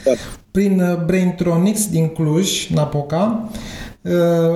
Da. 0.04 0.10
Prin 0.50 0.80
uh, 0.80 1.04
Braintronics 1.04 1.88
din 1.88 2.08
Cluj, 2.08 2.66
Napoca, 2.66 3.50
uh, 4.02 4.12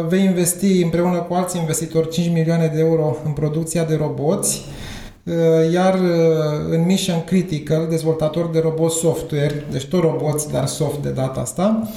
vei 0.08 0.24
investi 0.24 0.82
împreună 0.82 1.18
cu 1.18 1.34
alți 1.34 1.58
investitori 1.58 2.08
5 2.08 2.32
milioane 2.32 2.70
de 2.74 2.80
euro 2.80 3.16
în 3.24 3.32
producția 3.32 3.84
de 3.84 3.94
roboți, 3.94 4.56
uh, 4.56 4.91
iar 5.72 5.94
în 6.70 6.84
Mission 6.86 7.24
Critical, 7.24 7.86
dezvoltator 7.88 8.46
de 8.46 8.58
robot 8.58 8.90
software, 8.90 9.66
deci 9.70 9.86
tot 9.86 10.00
roboți, 10.00 10.50
dar 10.50 10.66
soft 10.66 11.02
de 11.02 11.10
data 11.10 11.40
asta, 11.40 11.88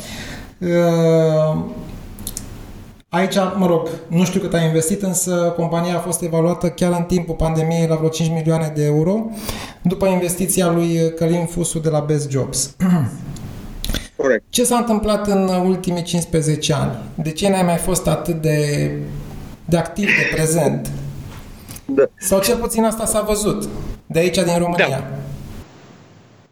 Aici, 3.09 3.35
mă 3.55 3.65
rog, 3.65 3.89
nu 4.07 4.23
știu 4.23 4.39
cât 4.39 4.53
ai 4.53 4.65
investit, 4.65 5.01
însă 5.01 5.53
compania 5.55 5.95
a 5.95 5.99
fost 5.99 6.21
evaluată 6.21 6.69
chiar 6.69 6.91
în 6.91 7.03
timpul 7.03 7.35
pandemiei 7.35 7.87
la 7.87 7.95
vreo 7.95 8.09
5 8.09 8.29
milioane 8.29 8.71
de 8.75 8.85
euro, 8.85 9.29
după 9.81 10.07
investiția 10.07 10.71
lui 10.71 11.13
Călin 11.15 11.45
Fusu 11.45 11.79
de 11.79 11.89
la 11.89 11.99
Best 11.99 12.29
Jobs. 12.29 12.75
Corect. 14.17 14.43
Ce 14.49 14.63
s-a 14.63 14.77
întâmplat 14.77 15.27
în 15.27 15.47
ultimii 15.47 16.03
15 16.03 16.73
ani? 16.73 16.91
De 17.15 17.31
ce 17.31 17.49
n-ai 17.49 17.63
mai 17.63 17.77
fost 17.77 18.07
atât 18.07 18.41
de, 18.41 18.91
de 19.65 19.77
activ, 19.77 20.05
de 20.05 20.35
prezent? 20.35 20.91
Da. 21.85 22.03
Sau 22.17 22.41
cel 22.41 22.57
puțin 22.57 22.83
asta 22.83 23.05
s-a 23.05 23.21
văzut 23.21 23.69
de 24.07 24.19
aici, 24.19 24.35
din 24.35 24.57
România. 24.57 24.87
Da. 24.89 25.19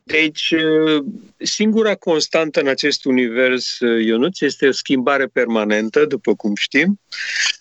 Deci, 0.04 0.52
uh, 0.52 1.04
singura 1.38 1.96
constantă 1.96 2.60
în 2.60 2.68
acest 2.68 3.06
univers, 3.06 3.80
uh, 3.80 4.06
Ionuț, 4.06 4.42
este 4.42 4.68
o 4.68 4.72
schimbare 4.72 5.26
permanentă, 5.26 6.06
după 6.06 6.36
cum 6.36 6.56
știm. 6.56 7.00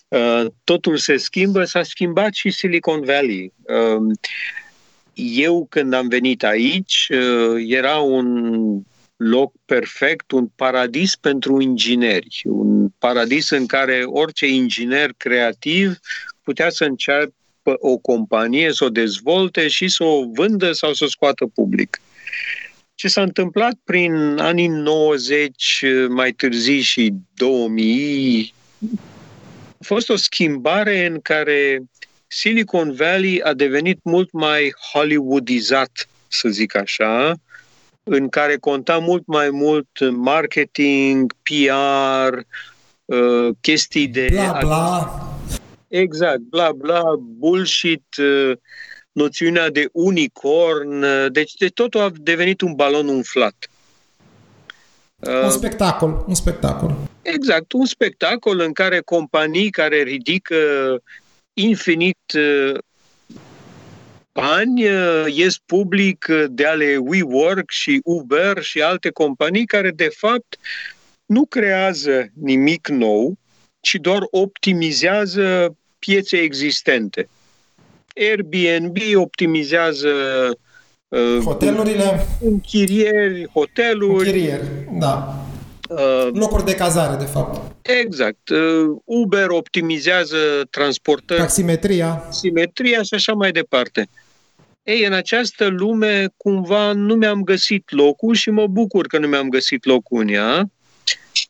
Uh, 0.07 0.45
totul 0.63 0.97
se 0.97 1.17
schimbă, 1.17 1.63
s-a 1.63 1.83
schimbat 1.83 2.33
și 2.33 2.51
Silicon 2.51 3.01
Valley. 3.01 3.53
Eu, 5.13 5.65
când 5.69 5.93
am 5.93 6.07
venit 6.07 6.43
aici, 6.43 7.09
era 7.67 7.97
un 7.97 8.81
loc 9.15 9.53
perfect, 9.65 10.31
un 10.31 10.47
paradis 10.55 11.15
pentru 11.15 11.61
ingineri, 11.61 12.41
un 12.45 12.87
paradis 12.97 13.49
în 13.49 13.65
care 13.65 14.03
orice 14.05 14.47
inginer 14.47 15.13
creativ 15.17 15.99
putea 16.41 16.69
să 16.69 16.83
înceapă 16.83 17.33
o 17.63 17.97
companie, 17.97 18.73
să 18.73 18.83
o 18.83 18.89
dezvolte 18.89 19.67
și 19.67 19.87
să 19.87 20.03
o 20.03 20.23
vândă 20.33 20.71
sau 20.71 20.93
să 20.93 21.03
o 21.03 21.07
scoată 21.07 21.45
public 21.45 22.01
ce 22.95 23.07
s-a 23.07 23.21
întâmplat 23.21 23.73
prin 23.83 24.37
anii 24.39 24.67
90, 24.67 25.83
mai 26.09 26.31
târziu 26.31 26.79
și 26.79 27.13
2000, 27.33 28.53
a 29.67 29.85
fost 29.85 30.09
o 30.09 30.15
schimbare 30.15 31.05
în 31.05 31.19
care 31.21 31.83
Silicon 32.27 32.93
Valley 32.93 33.41
a 33.43 33.53
devenit 33.53 33.99
mult 34.03 34.31
mai 34.31 34.73
hollywoodizat, 34.91 36.09
să 36.27 36.49
zic 36.49 36.75
așa, 36.75 37.33
în 38.03 38.29
care 38.29 38.57
conta 38.57 38.97
mult 38.97 39.23
mai 39.25 39.49
mult 39.49 40.11
marketing, 40.11 41.33
PR, 41.43 42.37
uh, 43.05 43.49
chestii 43.61 44.07
de... 44.07 44.27
Bla, 44.31 44.57
bla. 44.59 45.32
Exact, 45.93 46.39
bla, 46.39 46.71
bla, 46.71 47.03
bullshit, 47.17 48.15
uh, 48.17 48.57
noțiunea 49.11 49.69
de 49.69 49.89
unicorn, 49.91 51.03
uh, 51.03 51.31
deci 51.31 51.53
de 51.53 51.67
totul 51.67 52.01
a 52.01 52.11
devenit 52.15 52.61
un 52.61 52.73
balon 52.73 53.07
umflat. 53.07 53.69
Un 55.43 55.49
spectacol, 55.49 56.23
un 56.27 56.33
spectacol. 56.33 56.95
Exact, 57.21 57.71
un 57.71 57.85
spectacol 57.85 58.59
în 58.59 58.73
care 58.73 58.99
companii 58.99 59.69
care 59.69 60.01
ridică 60.01 60.55
infinit 61.53 62.19
ani 64.31 64.81
ies 65.25 65.57
public 65.65 66.25
de 66.49 66.65
ale 66.65 66.97
WeWork 66.97 67.69
și 67.69 67.99
Uber 68.03 68.61
și 68.61 68.81
alte 68.81 69.09
companii 69.09 69.65
care 69.65 69.91
de 69.91 70.09
fapt 70.15 70.59
nu 71.25 71.45
creează 71.45 72.29
nimic 72.33 72.87
nou, 72.87 73.37
ci 73.79 73.95
doar 73.95 74.21
optimizează 74.31 75.75
piețe 76.05 76.37
existente. 76.37 77.29
Airbnb 78.15 78.97
optimizează 79.15 80.09
uh, 81.07 81.37
hotelurile, 81.43 82.27
închirieri, 82.41 83.49
hoteluri. 83.53 84.27
Închirieri, 84.27 84.63
da. 84.99 85.35
Uh, 85.89 86.29
Locuri 86.33 86.65
de 86.65 86.75
cazare, 86.75 87.17
de 87.17 87.25
fapt. 87.25 87.75
Exact. 87.81 88.49
Uh, 88.49 88.97
Uber 89.05 89.47
optimizează 89.49 90.37
transportări. 90.69 91.39
Taximetria. 91.39 92.27
Simetria 92.29 93.01
și 93.01 93.13
așa 93.13 93.33
mai 93.33 93.51
departe. 93.51 94.09
Ei, 94.83 95.05
în 95.05 95.13
această 95.13 95.67
lume, 95.67 96.27
cumva, 96.37 96.91
nu 96.91 97.15
mi-am 97.15 97.43
găsit 97.43 97.91
locul 97.91 98.35
și 98.35 98.49
mă 98.49 98.67
bucur 98.67 99.07
că 99.07 99.17
nu 99.17 99.27
mi-am 99.27 99.49
găsit 99.49 99.85
locul 99.85 100.21
în 100.21 100.27
ea, 100.27 100.69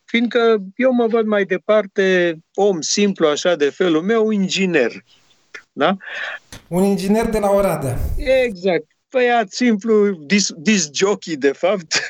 fiindcă 0.06 0.64
eu 0.76 0.92
mă 0.92 1.08
văd 1.08 1.26
mai 1.26 1.46
departe 1.46 2.38
om 2.54 2.82
simplu, 2.82 3.28
așa, 3.28 3.56
de 3.56 3.70
felul 3.70 4.02
meu, 4.02 4.30
inginer. 4.30 5.04
Da? 5.72 5.98
Un 6.68 6.84
inginer 6.84 7.30
de 7.30 7.40
la 7.40 7.50
Oradea. 7.50 7.98
Exact. 8.18 8.86
Băiat 9.10 9.52
simplu, 9.52 10.10
dis, 10.10 10.52
dis 10.58 10.90
jockey, 10.94 11.36
de 11.36 11.52
fapt. 11.52 12.02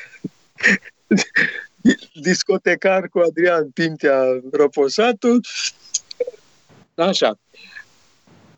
discotecar 2.22 3.08
cu 3.08 3.18
Adrian 3.18 3.70
Pintea 3.70 4.22
Răposatul. 4.52 5.40
Așa. 6.94 7.38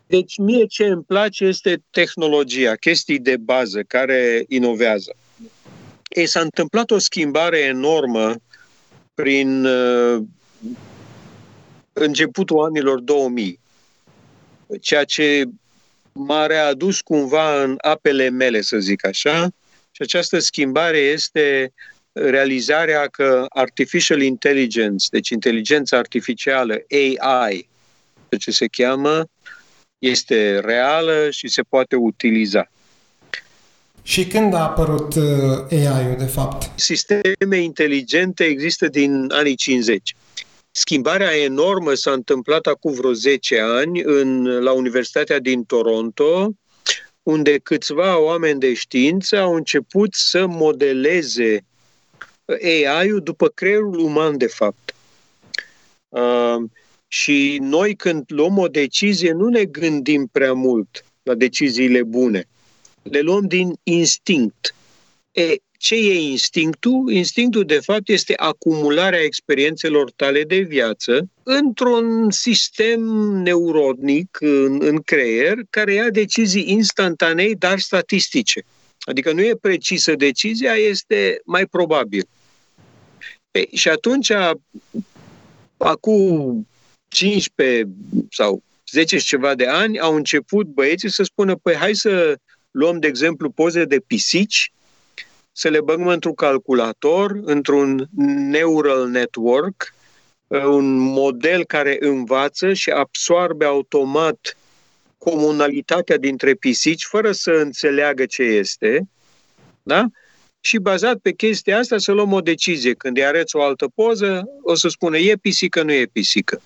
Deci 0.06 0.36
mie 0.38 0.66
ce 0.66 0.84
îmi 0.84 1.02
place 1.02 1.44
este 1.44 1.82
tehnologia, 1.90 2.74
chestii 2.74 3.18
de 3.18 3.36
bază 3.36 3.82
care 3.82 4.44
inovează. 4.48 5.16
Ei, 6.08 6.26
s-a 6.26 6.40
întâmplat 6.40 6.90
o 6.90 6.98
schimbare 6.98 7.58
enormă 7.58 8.34
prin 9.16 9.64
uh, 9.64 10.22
începutul 11.92 12.64
anilor 12.64 13.00
2000, 13.00 13.58
ceea 14.80 15.04
ce 15.04 15.44
m-a 16.12 16.46
readus 16.46 17.00
cumva 17.00 17.62
în 17.62 17.74
apele 17.80 18.28
mele, 18.28 18.60
să 18.60 18.78
zic 18.78 19.06
așa, 19.06 19.48
și 19.90 20.02
această 20.02 20.38
schimbare 20.38 20.98
este 20.98 21.72
realizarea 22.12 23.06
că 23.06 23.46
artificial 23.48 24.22
intelligence, 24.22 25.06
deci 25.10 25.28
inteligența 25.28 25.96
artificială, 25.98 26.74
AI, 26.90 27.68
ce 28.38 28.50
se 28.50 28.66
cheamă, 28.66 29.24
este 29.98 30.60
reală 30.60 31.30
și 31.30 31.48
se 31.48 31.62
poate 31.62 31.96
utiliza. 31.96 32.70
Și 34.06 34.26
când 34.26 34.54
a 34.54 34.62
apărut 34.62 35.14
uh, 35.14 35.24
AI-ul, 35.70 36.14
de 36.18 36.24
fapt? 36.24 36.78
Sisteme 36.78 37.56
inteligente 37.56 38.44
există 38.44 38.88
din 38.88 39.30
anii 39.32 39.54
50. 39.54 40.16
Schimbarea 40.70 41.36
enormă 41.36 41.94
s-a 41.94 42.10
întâmplat 42.10 42.66
acum 42.66 42.92
vreo 42.92 43.12
10 43.12 43.60
ani 43.60 44.02
în, 44.02 44.46
la 44.46 44.72
Universitatea 44.72 45.38
din 45.38 45.64
Toronto, 45.64 46.50
unde 47.22 47.58
câțiva 47.58 48.20
oameni 48.20 48.60
de 48.60 48.74
știință 48.74 49.38
au 49.38 49.54
început 49.54 50.14
să 50.14 50.46
modeleze 50.46 51.64
AI-ul 52.62 53.20
după 53.20 53.48
creierul 53.48 53.98
uman, 53.98 54.36
de 54.36 54.46
fapt. 54.46 54.94
Uh, 56.08 56.62
și 57.08 57.58
noi 57.60 57.94
când 57.94 58.24
luăm 58.26 58.58
o 58.58 58.68
decizie 58.68 59.32
nu 59.32 59.48
ne 59.48 59.64
gândim 59.64 60.28
prea 60.32 60.52
mult 60.52 61.04
la 61.22 61.34
deciziile 61.34 62.02
bune. 62.02 62.48
Le 63.10 63.20
luăm 63.20 63.46
din 63.46 63.72
instinct. 63.82 64.74
E, 65.32 65.54
ce 65.78 65.94
e 65.94 66.20
instinctul? 66.20 67.12
Instinctul, 67.12 67.64
de 67.64 67.78
fapt, 67.78 68.08
este 68.08 68.32
acumularea 68.36 69.22
experiențelor 69.22 70.10
tale 70.10 70.42
de 70.42 70.58
viață 70.58 71.28
într-un 71.42 72.30
sistem 72.30 73.00
neurodnic 73.42 74.36
în, 74.40 74.82
în 74.82 75.00
creier 75.00 75.58
care 75.70 75.92
ia 75.92 76.10
decizii 76.10 76.70
instantanei, 76.70 77.54
dar 77.54 77.78
statistice. 77.78 78.64
Adică 79.00 79.32
nu 79.32 79.40
e 79.40 79.56
precisă 79.60 80.14
decizia, 80.14 80.72
este 80.72 81.40
mai 81.44 81.66
probabil. 81.66 82.28
E, 83.50 83.76
și 83.76 83.88
atunci, 83.88 84.32
acum 85.76 86.66
15 87.08 87.88
sau 88.30 88.62
10 88.90 89.18
și 89.18 89.26
ceva 89.26 89.54
de 89.54 89.66
ani 89.66 89.98
au 90.00 90.14
început 90.14 90.66
băieții 90.66 91.10
să 91.10 91.22
spună, 91.22 91.54
păi 91.54 91.74
hai 91.74 91.94
să 91.94 92.38
luăm, 92.76 92.98
de 92.98 93.06
exemplu, 93.06 93.50
poze 93.50 93.84
de 93.84 94.00
pisici, 94.06 94.72
să 95.52 95.68
le 95.68 95.80
băgăm 95.80 96.06
într-un 96.06 96.34
calculator, 96.34 97.40
într-un 97.42 98.08
neural 98.50 99.08
network, 99.08 99.94
un 100.48 100.96
model 100.96 101.64
care 101.64 101.96
învață 102.00 102.72
și 102.72 102.90
absorbe 102.90 103.64
automat 103.64 104.56
comunalitatea 105.18 106.16
dintre 106.16 106.54
pisici 106.54 107.04
fără 107.04 107.32
să 107.32 107.50
înțeleagă 107.50 108.26
ce 108.26 108.42
este, 108.42 109.08
da? 109.82 110.04
Și 110.60 110.78
bazat 110.78 111.18
pe 111.18 111.32
chestia 111.32 111.78
asta 111.78 111.98
să 111.98 112.12
luăm 112.12 112.32
o 112.32 112.40
decizie. 112.40 112.94
Când 112.94 113.16
îi 113.16 113.24
arăți 113.24 113.56
o 113.56 113.62
altă 113.62 113.86
poză, 113.94 114.48
o 114.62 114.74
să 114.74 114.88
spună 114.88 115.18
e 115.18 115.36
pisică, 115.36 115.82
nu 115.82 115.92
e 115.92 116.06
pisică 116.12 116.60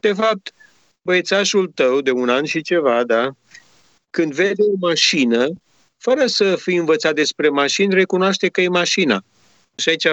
de 0.00 0.12
fapt, 0.12 0.52
băiețașul 1.02 1.72
tău 1.74 2.00
de 2.00 2.10
un 2.10 2.28
an 2.28 2.44
și 2.44 2.62
ceva, 2.62 3.04
da, 3.04 3.30
când 4.16 4.34
vede 4.34 4.62
o 4.62 4.76
mașină, 4.80 5.46
fără 5.96 6.26
să 6.26 6.56
fii 6.58 6.76
învățat 6.76 7.14
despre 7.14 7.48
mașini, 7.48 7.94
recunoaște 7.94 8.48
că 8.48 8.60
e 8.60 8.68
mașina. 8.68 9.22
Și 9.74 9.88
aici, 9.88 10.06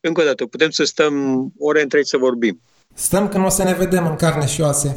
încă 0.00 0.20
o 0.20 0.24
dată, 0.24 0.46
putem 0.46 0.70
să 0.70 0.84
stăm 0.84 1.14
ore 1.58 1.82
întregi 1.82 2.08
să 2.08 2.16
vorbim. 2.16 2.60
Stăm 2.94 3.28
când 3.28 3.44
o 3.44 3.48
să 3.48 3.62
ne 3.62 3.72
vedem 3.72 4.06
în 4.06 4.16
carne 4.16 4.46
și 4.46 4.60
oase. 4.60 4.96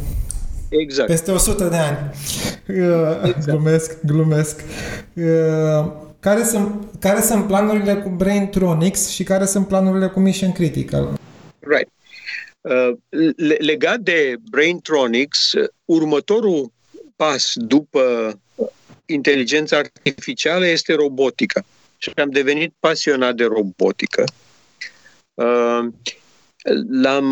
Exact. 0.69 1.07
Peste 1.07 1.31
100 1.31 1.67
de 1.67 1.75
ani. 1.75 1.97
Exact. 3.29 3.45
Glumesc, 3.45 4.01
glumesc. 4.05 4.63
Care 6.19 6.43
sunt, 6.43 6.89
care 6.99 7.21
sunt 7.21 7.47
planurile 7.47 7.95
cu 7.95 8.09
Braintronics 8.09 9.07
și 9.07 9.23
care 9.23 9.45
sunt 9.45 9.67
planurile 9.67 10.07
cu 10.07 10.19
Mission 10.19 10.51
Critical? 10.51 11.19
Right. 11.59 11.89
Uh, 12.61 12.91
legat 13.57 13.99
de 13.99 14.35
Braintronics, 14.49 15.51
următorul 15.85 16.75
pas 17.17 17.51
după 17.55 18.33
inteligența 19.05 19.77
artificială 19.77 20.65
este 20.67 20.93
robotica. 20.93 21.65
Și 21.97 22.11
am 22.15 22.29
devenit 22.29 22.73
pasionat 22.79 23.35
de 23.35 23.43
robotică. 23.43 24.23
Uh, 25.33 25.85
l-am 26.89 27.27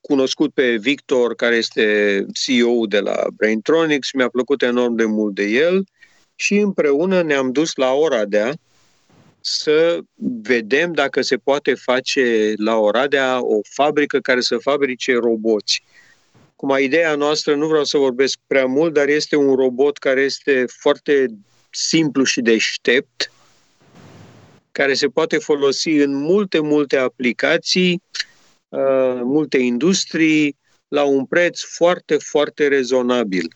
cunoscut 0.00 0.52
pe 0.52 0.76
Victor, 0.76 1.34
care 1.34 1.56
este 1.56 2.26
CEO 2.32 2.86
de 2.86 2.98
la 2.98 3.26
Braintronics, 3.36 4.12
mi-a 4.12 4.28
plăcut 4.28 4.62
enorm 4.62 4.94
de 4.94 5.04
mult 5.04 5.34
de 5.34 5.44
el 5.44 5.84
și 6.34 6.56
împreună 6.56 7.22
ne-am 7.22 7.52
dus 7.52 7.74
la 7.74 7.92
Oradea, 7.92 8.52
să 9.40 9.98
vedem 10.42 10.92
dacă 10.92 11.22
se 11.22 11.36
poate 11.36 11.74
face 11.74 12.54
la 12.56 12.76
Oradea 12.76 13.44
o 13.44 13.60
fabrică 13.62 14.18
care 14.18 14.40
să 14.40 14.56
fabrice 14.56 15.14
roboți. 15.14 15.82
Cum 16.56 16.76
ideea 16.80 17.14
noastră, 17.14 17.54
nu 17.54 17.66
vreau 17.66 17.84
să 17.84 17.98
vorbesc 17.98 18.38
prea 18.46 18.66
mult, 18.66 18.92
dar 18.92 19.08
este 19.08 19.36
un 19.36 19.54
robot 19.54 19.98
care 19.98 20.20
este 20.20 20.64
foarte 20.80 21.26
simplu 21.70 22.24
și 22.24 22.40
deștept, 22.40 23.32
care 24.72 24.94
se 24.94 25.06
poate 25.06 25.38
folosi 25.38 25.90
în 25.90 26.14
multe, 26.14 26.60
multe 26.60 26.96
aplicații, 26.96 28.02
uh, 28.68 29.20
multe 29.22 29.58
industrii, 29.58 30.56
la 30.88 31.04
un 31.04 31.24
preț 31.24 31.60
foarte, 31.60 32.16
foarte 32.16 32.68
rezonabil. 32.68 33.54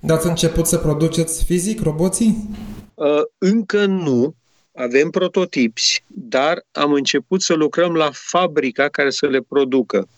Dar 0.00 0.16
ați 0.16 0.26
început 0.26 0.66
să 0.66 0.78
produceți 0.78 1.44
fizic 1.44 1.82
roboții? 1.82 2.48
Uh, 2.94 3.22
încă 3.38 3.86
nu, 3.86 4.34
avem 4.74 5.10
prototipi, 5.10 6.04
dar 6.06 6.64
am 6.72 6.92
început 6.92 7.42
să 7.42 7.54
lucrăm 7.54 7.94
la 7.94 8.10
fabrica 8.12 8.88
care 8.88 9.10
să 9.10 9.26
le 9.26 9.40
producă. 9.48 10.08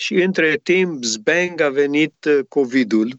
Și 0.00 0.14
între 0.14 0.60
timp, 0.62 1.04
zbang, 1.04 1.60
a 1.60 1.68
venit 1.68 2.24
uh, 2.24 2.38
COVID-ul. 2.48 3.18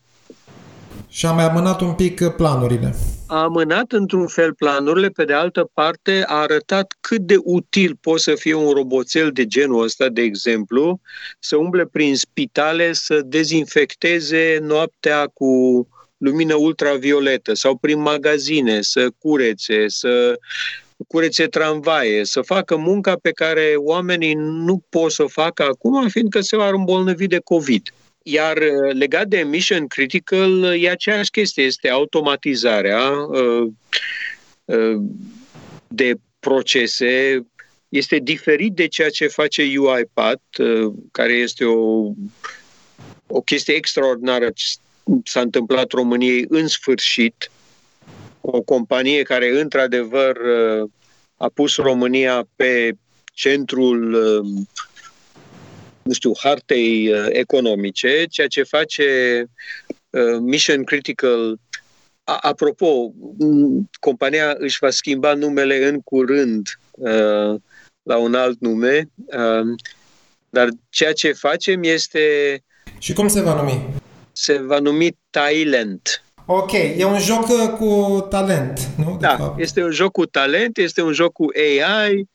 Și 1.07 1.25
a 1.25 1.31
mai 1.31 1.43
amânat 1.43 1.81
un 1.81 1.93
pic 1.93 2.19
uh, 2.23 2.33
planurile. 2.35 2.95
A 3.27 3.41
amânat 3.41 3.91
într-un 3.91 4.27
fel 4.27 4.53
planurile, 4.53 5.09
pe 5.09 5.25
de 5.25 5.33
altă 5.33 5.69
parte 5.73 6.23
a 6.25 6.35
arătat 6.35 6.95
cât 7.01 7.21
de 7.21 7.35
util 7.43 7.97
poate 8.01 8.19
să 8.19 8.35
fie 8.35 8.53
un 8.53 8.71
roboțel 8.71 9.31
de 9.31 9.45
genul 9.45 9.83
ăsta, 9.83 10.09
de 10.09 10.21
exemplu, 10.21 10.99
să 11.39 11.55
umble 11.55 11.85
prin 11.85 12.15
spitale, 12.15 12.93
să 12.93 13.21
dezinfecteze 13.25 14.59
noaptea 14.61 15.27
cu 15.33 15.87
lumină 16.17 16.55
ultravioletă 16.55 17.53
sau 17.53 17.75
prin 17.75 17.99
magazine, 17.99 18.81
să 18.81 19.09
curețe, 19.17 19.85
să 19.87 20.39
curețe 21.07 21.47
tramvaie, 21.47 22.25
să 22.25 22.41
facă 22.41 22.77
munca 22.77 23.15
pe 23.21 23.31
care 23.31 23.73
oamenii 23.77 24.33
nu 24.37 24.83
pot 24.89 25.11
să 25.11 25.23
o 25.23 25.27
facă 25.27 25.63
acum, 25.63 26.07
fiindcă 26.07 26.41
se 26.41 26.55
vor 26.55 26.73
îmbolnăvi 26.73 27.27
de 27.27 27.39
COVID. 27.43 27.93
Iar 28.23 28.57
uh, 28.57 28.93
legat 28.93 29.27
de 29.27 29.37
mission 29.37 29.87
critical, 29.87 30.63
e 30.63 30.89
aceeași 30.89 31.29
chestie, 31.29 31.63
este 31.63 31.89
automatizarea 31.89 33.11
uh, 33.11 33.71
uh, 34.65 35.01
de 35.87 36.13
procese, 36.39 37.45
este 37.89 38.17
diferit 38.17 38.73
de 38.73 38.87
ceea 38.87 39.09
ce 39.09 39.27
face 39.27 39.61
UiPath, 39.77 40.59
care 41.11 41.33
este 41.33 41.65
o, 41.65 42.11
o 43.27 43.41
chestie 43.41 43.73
extraordinară 43.73 44.49
s-a 45.23 45.39
întâmplat 45.39 45.91
României 45.91 46.45
în 46.49 46.67
sfârșit, 46.67 47.51
o 48.41 48.61
companie 48.61 49.23
care 49.23 49.59
într-adevăr 49.59 50.37
a 51.37 51.49
pus 51.53 51.75
România 51.75 52.47
pe 52.55 52.91
centrul 53.33 54.11
nu 56.01 56.13
știu, 56.13 56.31
hartei 56.37 57.11
economice, 57.29 58.25
ceea 58.25 58.47
ce 58.47 58.63
face 58.63 59.45
Mission 60.39 60.83
Critical 60.83 61.59
Apropo, 62.23 63.13
compania 63.99 64.55
își 64.57 64.77
va 64.79 64.89
schimba 64.89 65.33
numele 65.33 65.87
în 65.87 66.01
curând 66.01 66.79
la 68.03 68.17
un 68.17 68.35
alt 68.35 68.59
nume, 68.59 69.09
dar 70.49 70.69
ceea 70.89 71.13
ce 71.13 71.31
facem 71.31 71.83
este... 71.83 72.63
Și 72.97 73.13
cum 73.13 73.27
se 73.27 73.41
va 73.41 73.55
numi? 73.55 74.01
se 74.31 74.57
va 74.57 74.79
numi 74.79 75.17
Thailand. 75.29 76.23
Ok, 76.45 76.71
e 76.71 77.05
un 77.05 77.19
joc 77.19 77.47
uh, 77.47 77.69
cu 77.77 78.21
talent, 78.29 78.89
nu? 78.95 79.11
De 79.19 79.27
da, 79.27 79.35
fapt. 79.37 79.59
este 79.59 79.83
un 79.83 79.91
joc 79.91 80.11
cu 80.11 80.25
talent, 80.25 80.77
este 80.77 81.01
un 81.01 81.11
joc 81.11 81.31
cu 81.31 81.45
AI, 81.55 82.29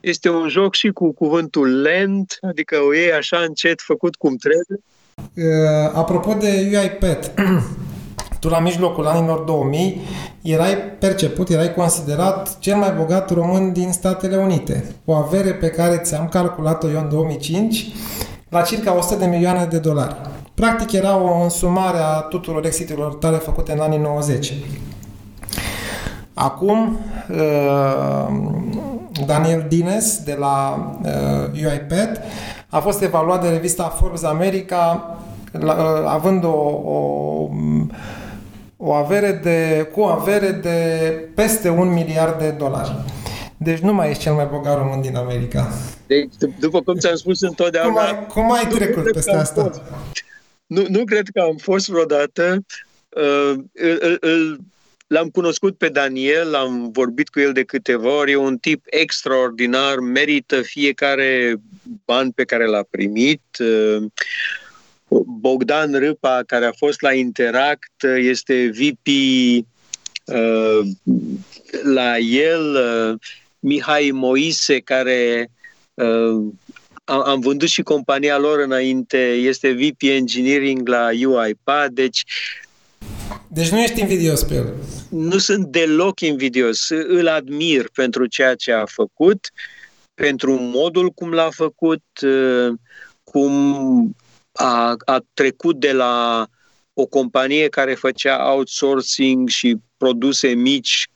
este 0.00 0.28
un 0.28 0.48
joc 0.48 0.74
și 0.74 0.88
cu 0.88 1.12
cuvântul 1.12 1.80
lent, 1.80 2.38
adică 2.40 2.76
o 2.88 2.94
iei 2.94 3.12
așa 3.12 3.38
încet, 3.48 3.80
făcut 3.80 4.16
cum 4.16 4.36
trebuie. 4.36 4.80
Uh, 5.34 5.92
apropo 5.94 6.32
de 6.32 6.70
UiPath, 6.72 7.28
tu 8.40 8.48
la 8.48 8.60
mijlocul 8.60 9.06
anilor 9.06 9.38
2000 9.38 10.00
erai 10.42 10.76
perceput, 10.98 11.48
erai 11.48 11.74
considerat 11.74 12.58
cel 12.58 12.76
mai 12.76 12.92
bogat 12.92 13.30
român 13.30 13.72
din 13.72 13.92
Statele 13.92 14.36
Unite. 14.36 14.94
O 15.04 15.14
avere 15.14 15.54
pe 15.54 15.68
care 15.68 15.96
ți-am 15.96 16.28
calculat-o 16.28 16.90
eu 16.90 17.00
în 17.00 17.08
2005 17.08 17.86
la 18.48 18.62
circa 18.62 18.96
100 18.96 19.14
de 19.14 19.26
milioane 19.26 19.64
de 19.64 19.78
dolari. 19.78 20.16
Practic 20.54 20.92
era 20.92 21.16
o 21.16 21.42
însumare 21.42 21.98
a 21.98 22.20
tuturor 22.20 22.64
exiturilor 22.64 23.14
tale 23.14 23.36
făcute 23.36 23.72
în 23.72 23.80
anii 23.80 23.98
90. 23.98 24.54
Acum, 26.34 26.98
uh, 27.30 28.26
Daniel 29.26 29.64
Dines 29.68 30.22
de 30.24 30.36
la 30.38 30.86
uh, 31.02 31.64
UiPath 31.64 32.20
a 32.68 32.78
fost 32.78 33.02
evaluat 33.02 33.42
de 33.42 33.48
revista 33.48 33.84
Forbes 33.84 34.22
America 34.22 35.16
uh, 35.52 35.70
având 36.06 36.44
o, 36.44 36.48
o, 36.84 37.48
o 38.76 38.92
avere 38.92 39.40
de, 39.42 39.88
cu 39.92 40.00
o 40.00 40.06
avere 40.06 40.50
de 40.50 40.78
peste 41.34 41.68
un 41.68 41.92
miliard 41.92 42.38
de 42.38 42.50
dolari. 42.50 42.94
Deci 43.56 43.78
nu 43.78 43.92
mai 43.92 44.10
ești 44.10 44.22
cel 44.22 44.32
mai 44.32 44.48
bogat 44.50 44.76
român 44.78 45.00
din 45.00 45.16
America. 45.16 45.68
Deci, 46.06 46.32
după 46.58 46.80
cum 46.80 46.94
ți-am 46.94 47.16
spus 47.16 47.40
întotdeauna... 47.40 47.92
Cum 47.92 48.00
ai, 48.00 48.26
cum 48.26 48.52
ai 48.52 48.66
trecut 48.66 49.12
peste 49.12 49.36
asta? 49.36 49.62
Fost 49.70 49.80
nu, 50.70 50.86
nu 50.88 51.04
cred 51.04 51.28
că 51.32 51.40
am 51.40 51.56
fost 51.56 51.88
vreodată. 51.88 52.64
Uh, 53.08 53.54
îl, 53.72 54.16
îl, 54.20 54.60
l-am 55.06 55.28
cunoscut 55.28 55.76
pe 55.76 55.88
Daniel, 55.88 56.54
am 56.54 56.90
vorbit 56.90 57.28
cu 57.28 57.40
el 57.40 57.52
de 57.52 57.62
câteva 57.62 58.10
ori, 58.10 58.30
e 58.30 58.36
un 58.36 58.58
tip 58.58 58.84
extraordinar, 58.84 59.98
merită 59.98 60.62
fiecare 60.62 61.54
ban 62.04 62.30
pe 62.30 62.44
care 62.44 62.66
l-a 62.66 62.82
primit. 62.90 63.42
Uh, 63.58 64.04
Bogdan 65.40 65.98
Râpa, 65.98 66.42
care 66.46 66.64
a 66.64 66.72
fost 66.72 67.00
la 67.00 67.12
Interact, 67.12 68.02
este 68.16 68.70
VP 68.74 69.06
uh, 70.24 70.80
la 71.82 72.18
el, 72.18 72.74
uh, 72.74 73.18
Mihai 73.58 74.10
Moise, 74.10 74.80
care 74.80 75.50
uh, 75.94 76.44
am, 77.10 77.22
am 77.26 77.40
vândut 77.40 77.68
și 77.68 77.82
compania 77.82 78.38
lor 78.38 78.58
înainte, 78.58 79.18
este 79.32 79.72
VP 79.72 80.02
Engineering 80.02 80.88
la 80.88 81.08
UiPath, 81.26 81.92
deci 81.92 82.24
deci 83.52 83.68
nu 83.68 83.78
ești 83.78 84.00
invidios 84.00 84.42
pe 84.42 84.54
el. 84.54 84.74
Nu 85.08 85.38
sunt 85.38 85.66
deloc 85.66 86.20
invidios. 86.20 86.88
Îl 86.88 87.28
admir 87.28 87.88
pentru 87.94 88.26
ceea 88.26 88.54
ce 88.54 88.72
a 88.72 88.84
făcut, 88.84 89.50
pentru 90.14 90.58
modul 90.60 91.10
cum 91.10 91.32
l-a 91.32 91.48
făcut, 91.50 92.02
cum 93.24 94.16
a, 94.52 94.96
a 95.04 95.20
trecut 95.34 95.80
de 95.80 95.92
la 95.92 96.46
o 96.92 97.06
companie 97.06 97.68
care 97.68 97.94
făcea 97.94 98.52
outsourcing 98.52 99.48
și 99.48 99.76
produse 99.96 100.48
mici 100.48 101.08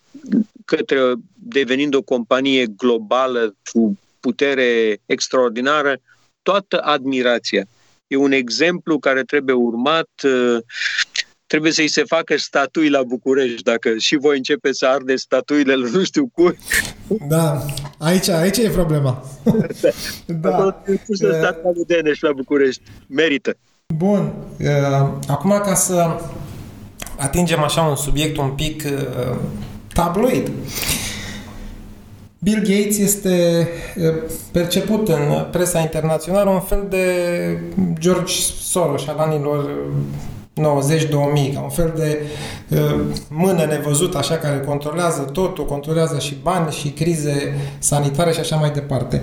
către 0.64 0.98
devenind 1.35 1.94
o 1.94 2.02
companie 2.02 2.66
globală 2.66 3.57
cu 3.72 3.98
putere 4.26 4.98
extraordinară, 5.06 5.96
toată 6.42 6.80
admirația. 6.80 7.64
E 8.06 8.16
un 8.16 8.32
exemplu 8.32 8.98
care 8.98 9.22
trebuie 9.22 9.54
urmat, 9.54 10.08
uh, 10.22 10.58
trebuie 11.46 11.72
să-i 11.72 11.88
se 11.88 12.04
facă 12.04 12.37
statui 12.37 12.88
la 12.88 13.02
București, 13.02 13.62
dacă 13.62 13.96
și 13.98 14.16
voi 14.16 14.37
începe 14.37 14.72
să 14.72 14.87
arde 14.87 15.16
statuile 15.16 15.74
la 15.74 15.88
nu 15.88 16.04
știu 16.04 16.30
cum. 16.34 16.56
Da, 17.28 17.64
aici, 17.98 18.28
aici 18.28 18.56
e 18.56 18.68
problema. 18.68 19.24
da. 20.26 20.50
da. 20.50 20.82
Să 21.12 21.58
uh, 21.64 21.87
de 21.87 22.12
la 22.20 22.32
București. 22.32 22.82
Merită. 23.06 23.56
Bun. 23.94 24.32
Uh, 24.60 25.08
acum 25.28 25.50
ca 25.50 25.74
să 25.74 26.20
atingem 27.18 27.62
așa 27.62 27.80
un 27.82 27.96
subiect 27.96 28.37
un 28.37 28.50
pic 28.50 28.82
tabloid. 29.94 30.50
Bill 32.44 32.62
Gates 32.62 32.98
este 32.98 33.68
perceput 34.52 35.09
în 35.09 35.46
presa 35.50 35.78
internațională 35.78 36.50
un 36.50 36.61
fel 36.61 36.87
de 36.88 37.07
George 37.98 38.35
Soros 38.61 39.07
al 39.07 39.16
anilor 39.18 39.70
90-2000, 40.54 41.54
ca 41.54 41.61
un 41.61 41.68
fel 41.68 41.92
de 41.96 42.22
mână 43.28 43.64
nevăzută, 43.64 44.18
așa, 44.18 44.37
care 44.37 44.61
controlează 44.61 45.20
totul, 45.20 45.66
controlează 45.66 46.18
și 46.18 46.37
bani 46.42 46.72
și 46.72 46.88
crize 46.88 47.57
sanitare 47.78 48.33
și 48.33 48.40
așa 48.40 48.57
mai 48.57 48.70
departe. 48.70 49.22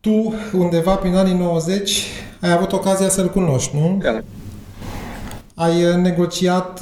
Tu, 0.00 0.34
undeva 0.52 0.94
prin 0.94 1.14
anii 1.14 1.34
90, 1.34 2.02
ai 2.40 2.52
avut 2.52 2.72
ocazia 2.72 3.08
să-l 3.08 3.30
cunoști, 3.30 3.76
nu? 3.76 3.98
Da. 4.02 4.18
Ai 5.54 6.00
negociat 6.00 6.80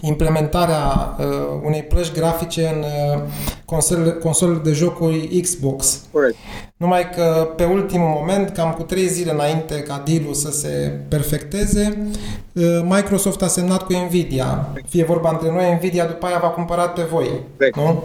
implementarea 0.00 1.16
uh, 1.18 1.26
unei 1.62 1.82
plăci 1.82 2.12
grafice 2.12 2.68
în 2.68 2.78
uh, 2.78 3.22
consolele, 3.64 4.12
consolele 4.12 4.58
de 4.58 4.72
jocuri 4.72 5.40
Xbox. 5.40 6.00
Corect. 6.12 6.36
Numai 6.76 7.10
că 7.10 7.52
pe 7.56 7.64
ultimul 7.64 8.08
moment, 8.08 8.50
cam 8.50 8.72
cu 8.72 8.82
trei 8.82 9.08
zile 9.08 9.30
înainte 9.30 9.82
ca 9.82 10.02
deal 10.06 10.34
să 10.34 10.50
se 10.50 11.00
perfecteze, 11.08 12.10
uh, 12.52 12.80
Microsoft 12.82 13.42
a 13.42 13.46
semnat 13.46 13.82
cu 13.82 13.92
Nvidia. 13.92 14.72
Fie 14.88 15.04
vorba 15.04 15.30
între 15.30 15.50
noi, 15.50 15.74
Nvidia 15.74 16.06
după 16.06 16.26
aia 16.26 16.38
va 16.38 16.48
cumpărat 16.48 16.94
pe 16.94 17.02
voi. 17.02 17.28
Corect. 17.56 17.76
Nu? 17.76 18.04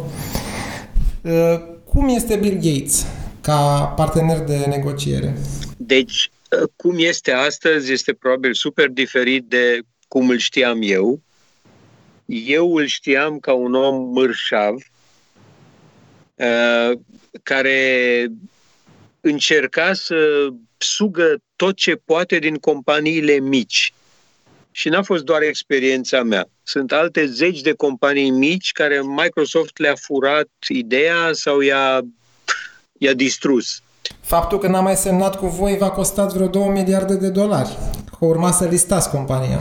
Uh, 1.22 1.62
cum 1.86 2.08
este 2.08 2.36
Bill 2.36 2.60
Gates 2.62 3.06
ca 3.42 3.94
partener 3.96 4.40
de 4.40 4.66
negociere? 4.70 5.38
Deci, 5.78 6.32
uh, 6.62 6.70
cum 6.76 6.96
este 6.98 7.32
astăzi 7.32 7.92
este 7.92 8.14
probabil 8.14 8.54
super 8.54 8.88
diferit 8.88 9.44
de 9.44 9.80
cum 10.08 10.30
îl 10.30 10.38
știam 10.38 10.80
eu 10.82 11.20
eu 12.26 12.76
îl 12.76 12.86
știam 12.86 13.40
ca 13.40 13.54
un 13.54 13.74
om 13.74 13.96
mărșav, 13.96 14.76
uh, 16.36 16.92
care 17.44 18.28
încerca 19.22 19.94
să 19.94 20.48
sugă 20.78 21.38
tot 21.56 21.76
ce 21.76 21.96
poate 22.06 22.40
din 22.40 22.56
companiile 22.56 23.40
mici. 23.40 23.94
Și 24.72 24.90
n-a 24.90 25.02
fost 25.02 25.24
doar 25.24 25.42
experiența 25.42 26.24
mea. 26.24 26.48
Sunt 26.64 26.92
alte 26.92 27.26
zeci 27.26 27.62
de 27.62 27.74
companii 27.74 28.30
mici 28.30 28.72
care 28.72 29.02
Microsoft 29.02 29.78
le-a 29.78 29.96
furat 29.96 30.48
ideea 30.68 31.30
sau 31.32 31.60
i-a, 31.60 32.02
i-a 32.98 33.14
distrus. 33.14 33.82
Faptul 34.22 34.60
că 34.60 34.68
n-a 34.68 34.80
mai 34.80 34.96
semnat 34.96 35.38
cu 35.38 35.48
voi 35.48 35.78
v-a 35.78 35.90
costat 35.90 36.34
vreo 36.34 36.48
2 36.48 36.68
miliarde 36.68 37.16
de 37.16 37.30
dolari. 37.30 37.78
Că 38.20 38.26
urma 38.26 38.52
să 38.52 38.68
listați 38.68 39.10
compania. 39.10 39.60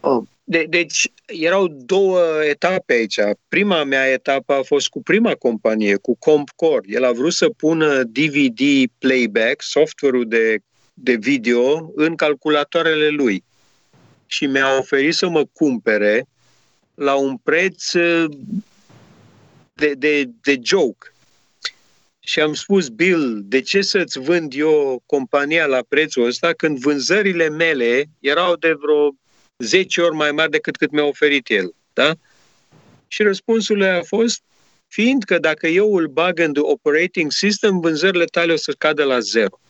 Oh. 0.00 0.22
De, 0.44 0.66
deci 0.68 1.12
erau 1.26 1.68
două 1.68 2.44
etape 2.44 2.92
aici. 2.92 3.18
Prima 3.48 3.84
mea 3.84 4.06
etapă 4.06 4.52
a 4.52 4.62
fost 4.62 4.88
cu 4.88 5.02
prima 5.02 5.34
companie, 5.34 5.96
cu 5.96 6.16
CompCore. 6.18 6.86
El 6.86 7.04
a 7.04 7.12
vrut 7.12 7.32
să 7.32 7.48
pună 7.48 8.02
DVD 8.02 8.60
playback, 8.98 9.62
software-ul 9.62 10.28
de, 10.28 10.58
de 10.94 11.14
video, 11.14 11.92
în 11.94 12.14
calculatoarele 12.14 13.08
lui. 13.08 13.44
Și 14.26 14.46
mi-a 14.46 14.78
oferit 14.78 15.14
să 15.14 15.28
mă 15.28 15.44
cumpere 15.52 16.26
la 16.94 17.14
un 17.14 17.36
preț 17.36 17.92
uh, 17.92 18.30
de, 19.72 19.92
de, 19.98 20.24
de 20.42 20.58
joke. 20.62 21.12
Și 22.20 22.40
am 22.40 22.54
spus, 22.54 22.88
Bill, 22.88 23.40
de 23.44 23.60
ce 23.60 23.82
să-ți 23.82 24.18
vând 24.18 24.52
eu 24.56 25.02
compania 25.06 25.66
la 25.66 25.80
prețul 25.88 26.26
ăsta 26.26 26.52
când 26.52 26.78
vânzările 26.78 27.48
mele 27.48 28.04
erau 28.20 28.56
de 28.56 28.72
vreo 28.72 29.10
10 29.62 30.00
ori 30.00 30.14
mai 30.14 30.30
mari 30.30 30.50
decât 30.50 30.76
cât 30.76 30.90
mi-a 30.90 31.04
oferit 31.04 31.50
el. 31.50 31.74
Da? 31.92 32.14
Și 33.08 33.22
răspunsul 33.22 33.82
a 33.82 34.02
fost, 34.02 34.42
fiindcă 34.88 35.38
dacă 35.38 35.66
eu 35.66 35.94
îl 35.94 36.06
bag 36.06 36.38
în 36.38 36.52
the 36.52 36.62
operating 36.62 37.32
system, 37.32 37.80
vânzările 37.80 38.24
tale 38.24 38.52
o 38.52 38.56
să 38.56 38.74
cadă 38.78 39.04
la 39.04 39.18
zero. 39.18 39.60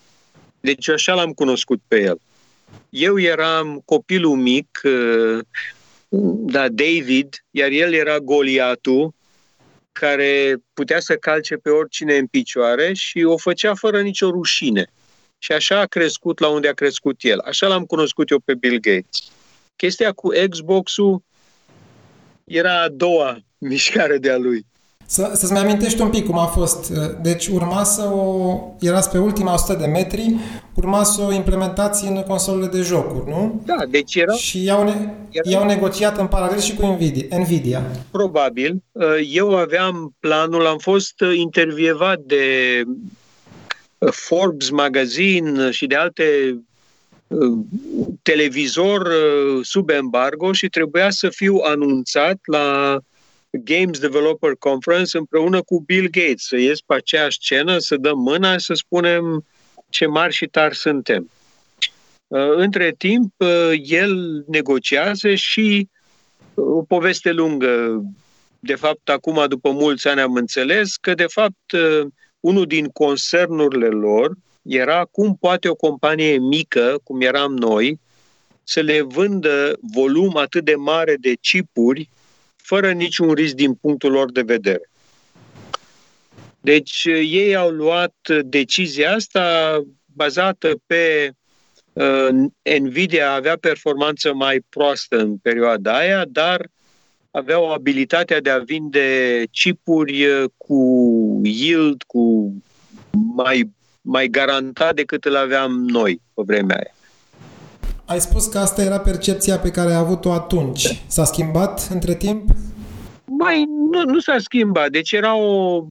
Deci 0.60 0.88
așa 0.88 1.14
l-am 1.14 1.32
cunoscut 1.32 1.80
pe 1.88 2.02
el. 2.02 2.20
Eu 2.90 3.18
eram 3.18 3.82
copilul 3.84 4.36
mic, 4.36 4.80
uh, 4.84 5.38
da, 6.44 6.68
David, 6.68 7.44
iar 7.50 7.70
el 7.70 7.92
era 7.92 8.18
Goliatul, 8.18 9.14
care 9.92 10.56
putea 10.72 11.00
să 11.00 11.14
calce 11.16 11.56
pe 11.56 11.70
oricine 11.70 12.16
în 12.16 12.26
picioare 12.26 12.92
și 12.92 13.22
o 13.22 13.36
făcea 13.36 13.74
fără 13.74 14.00
nicio 14.00 14.30
rușine. 14.30 14.86
Și 15.38 15.52
așa 15.52 15.80
a 15.80 15.86
crescut 15.86 16.38
la 16.38 16.48
unde 16.48 16.68
a 16.68 16.72
crescut 16.72 17.16
el. 17.20 17.38
Așa 17.38 17.66
l-am 17.66 17.84
cunoscut 17.84 18.30
eu 18.30 18.38
pe 18.38 18.54
Bill 18.54 18.78
Gates. 18.80 19.30
Chestia 19.82 20.12
cu 20.12 20.28
Xbox-ul 20.50 21.22
era 22.44 22.82
a 22.82 22.88
doua 22.88 23.38
mișcare 23.58 24.18
de-a 24.18 24.36
lui. 24.36 24.66
Să, 25.06 25.30
să-ți 25.34 25.52
mai 25.52 25.60
amintești 25.60 26.00
un 26.00 26.08
pic 26.08 26.26
cum 26.26 26.38
a 26.38 26.46
fost. 26.46 26.90
Deci 27.22 27.46
urma 27.46 27.84
să 27.84 28.02
o... 28.02 28.58
Erați 28.80 29.10
pe 29.10 29.18
ultima 29.18 29.52
100 29.52 29.74
de 29.74 29.86
metri, 29.86 30.36
urma 30.74 31.02
să 31.02 31.22
o 31.22 31.32
implementați 31.32 32.06
în 32.06 32.22
consolele 32.22 32.66
de 32.66 32.80
jocuri, 32.80 33.30
nu? 33.30 33.62
Da, 33.64 33.84
deci 33.88 34.14
era... 34.14 34.32
Și 34.32 34.64
i-au, 34.64 34.84
ne... 34.84 34.90
era... 35.30 35.50
i-au 35.50 35.64
negociat 35.66 36.18
în 36.18 36.26
paralel 36.26 36.60
și 36.60 36.74
cu 36.74 36.86
Nvidia. 36.86 37.38
Nvidia. 37.38 37.82
Probabil. 38.10 38.82
Eu 39.30 39.56
aveam 39.56 40.14
planul, 40.20 40.66
am 40.66 40.78
fost 40.78 41.14
intervievat 41.34 42.18
de 42.18 42.44
Forbes 44.10 44.70
Magazine 44.70 45.70
și 45.70 45.86
de 45.86 45.94
alte 45.94 46.24
televizor 48.22 49.06
uh, 49.06 49.64
sub 49.64 49.90
embargo 49.90 50.52
și 50.52 50.68
trebuia 50.68 51.10
să 51.10 51.28
fiu 51.28 51.56
anunțat 51.56 52.38
la 52.44 52.98
Games 53.50 53.98
Developer 53.98 54.52
Conference 54.58 55.18
împreună 55.18 55.62
cu 55.62 55.80
Bill 55.80 56.08
Gates, 56.10 56.46
să 56.46 56.56
ies 56.56 56.80
pe 56.80 56.94
aceeași 56.94 57.38
scenă, 57.40 57.78
să 57.78 57.96
dăm 57.96 58.18
mâna 58.18 58.56
și 58.56 58.64
să 58.64 58.74
spunem 58.74 59.44
ce 59.88 60.06
mari 60.06 60.34
și 60.34 60.46
tari 60.46 60.76
suntem. 60.76 61.30
Uh, 62.26 62.56
între 62.56 62.94
timp, 62.98 63.32
uh, 63.36 63.72
el 63.84 64.44
negociază 64.46 65.34
și 65.34 65.88
o 66.54 66.82
poveste 66.82 67.32
lungă. 67.32 68.02
De 68.60 68.74
fapt, 68.74 69.08
acum, 69.08 69.44
după 69.48 69.70
mulți 69.70 70.08
ani, 70.08 70.20
am 70.20 70.34
înțeles 70.34 70.96
că, 70.96 71.14
de 71.14 71.26
fapt, 71.28 71.72
unul 72.40 72.66
din 72.66 72.86
concernurile 72.86 73.86
lor, 73.86 74.36
era 74.62 75.04
cum 75.04 75.36
poate 75.40 75.68
o 75.68 75.74
companie 75.74 76.38
mică, 76.38 77.00
cum 77.04 77.20
eram 77.20 77.52
noi, 77.52 78.00
să 78.62 78.80
le 78.80 79.00
vândă 79.00 79.78
volum 79.94 80.36
atât 80.36 80.64
de 80.64 80.74
mare 80.74 81.16
de 81.20 81.34
chipuri 81.40 82.08
fără 82.56 82.92
niciun 82.92 83.32
risc 83.32 83.54
din 83.54 83.74
punctul 83.74 84.12
lor 84.12 84.32
de 84.32 84.42
vedere. 84.42 84.90
Deci 86.60 87.04
ei 87.04 87.56
au 87.56 87.70
luat 87.70 88.14
decizia 88.44 89.14
asta 89.14 89.76
bazată 90.04 90.74
pe 90.86 91.30
uh, 91.92 92.28
Nvidia 92.80 93.32
avea 93.32 93.56
performanță 93.56 94.34
mai 94.34 94.64
proastă 94.68 95.18
în 95.18 95.36
perioada 95.36 95.96
aia, 95.96 96.24
dar 96.28 96.68
aveau 97.30 97.72
abilitatea 97.72 98.40
de 98.40 98.50
a 98.50 98.58
vinde 98.58 99.42
chipuri 99.50 100.24
uh, 100.24 100.44
cu 100.56 101.40
yield, 101.42 102.02
cu 102.02 102.52
mai 103.34 103.70
mai 104.02 104.28
garantat 104.28 104.94
decât 104.94 105.24
îl 105.24 105.36
aveam 105.36 105.84
noi 105.84 106.20
pe 106.34 106.42
vremea 106.46 106.76
aia. 106.76 106.94
Ai 108.04 108.20
spus 108.20 108.46
că 108.46 108.58
asta 108.58 108.82
era 108.82 109.00
percepția 109.00 109.58
pe 109.58 109.70
care 109.70 109.88
ai 109.88 109.96
avut-o 109.96 110.32
atunci. 110.32 111.02
S-a 111.06 111.24
schimbat 111.24 111.88
între 111.90 112.14
timp? 112.14 112.50
Mai 113.24 113.64
nu, 113.90 114.02
nu 114.04 114.20
s-a 114.20 114.36
schimbat. 114.38 114.90
Deci 114.90 115.12
era 115.12 115.36
o, 115.36 115.84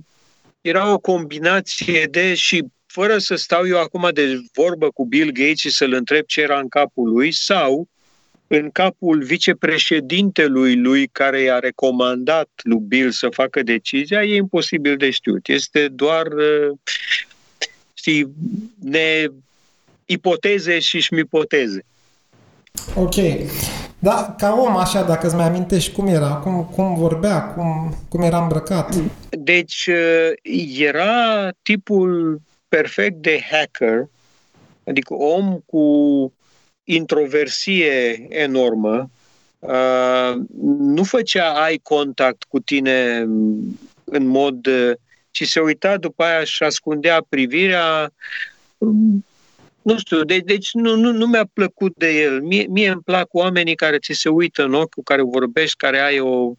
era 0.61 0.93
o 0.93 0.97
combinație 0.97 2.07
de 2.11 2.33
și 2.33 2.63
fără 2.85 3.17
să 3.17 3.35
stau 3.35 3.67
eu 3.67 3.79
acum 3.79 4.09
de 4.13 4.39
vorbă 4.53 4.89
cu 4.89 5.05
Bill 5.05 5.31
Gates 5.31 5.57
și 5.57 5.69
să-l 5.69 5.93
întreb 5.93 6.25
ce 6.25 6.41
era 6.41 6.59
în 6.59 6.67
capul 6.67 7.09
lui, 7.09 7.31
sau 7.31 7.87
în 8.47 8.69
capul 8.69 9.23
vicepreședintelui 9.23 10.75
lui 10.75 11.07
care 11.07 11.41
i-a 11.41 11.59
recomandat 11.59 12.49
lui 12.63 12.79
Bill 12.87 13.11
să 13.11 13.29
facă 13.29 13.63
decizia, 13.63 14.23
e 14.23 14.35
imposibil 14.35 14.97
de 14.97 15.09
știut. 15.09 15.47
Este 15.47 15.87
doar 15.87 16.25
uh, 16.27 16.77
știi, 18.01 18.27
ne 18.79 19.27
ipoteze 20.05 20.79
și 20.79 20.99
șmipoteze. 20.99 21.85
Ok. 22.95 23.15
Da, 23.99 24.35
ca 24.37 24.53
om, 24.53 24.77
așa, 24.77 25.03
dacă 25.03 25.25
îți 25.27 25.35
mai 25.35 25.45
amintești 25.45 25.91
cum 25.91 26.07
era, 26.07 26.35
cum, 26.35 26.69
cum 26.75 26.95
vorbea, 26.95 27.43
cum, 27.43 27.95
cum 28.09 28.21
era 28.21 28.41
îmbrăcat. 28.41 28.95
Deci, 29.29 29.87
uh, 29.87 30.31
era 30.77 31.49
tipul 31.61 32.41
perfect 32.67 33.21
de 33.21 33.43
hacker, 33.51 34.09
adică 34.87 35.13
om 35.13 35.57
cu 35.65 35.85
introversie 36.83 38.25
enormă, 38.29 39.09
uh, 39.59 40.33
nu 40.77 41.03
făcea 41.03 41.67
eye 41.67 41.79
contact 41.83 42.43
cu 42.43 42.59
tine 42.59 43.27
în 44.03 44.25
mod 44.25 44.67
uh, 45.31 45.41
ci 45.41 45.47
se 45.47 45.59
uita 45.59 45.97
după 45.97 46.23
aia 46.23 46.43
și 46.43 46.63
ascundea 46.63 47.25
privirea. 47.29 48.13
Nu 49.81 49.97
știu, 49.97 50.23
de, 50.23 50.37
deci 50.37 50.73
nu, 50.73 50.95
nu, 50.95 51.11
nu 51.11 51.27
mi-a 51.27 51.49
plăcut 51.53 51.93
de 51.95 52.21
el. 52.21 52.41
Mie, 52.41 52.65
mie 52.69 52.89
îmi 52.89 53.01
plac 53.01 53.33
oamenii 53.33 53.75
care 53.75 53.97
ți 53.97 54.13
se 54.13 54.29
uită 54.29 54.63
în 54.63 54.73
ochi, 54.73 54.93
cu 54.93 55.03
care 55.03 55.21
vorbești, 55.21 55.77
care 55.77 55.99
ai 55.99 56.19
o... 56.19 56.53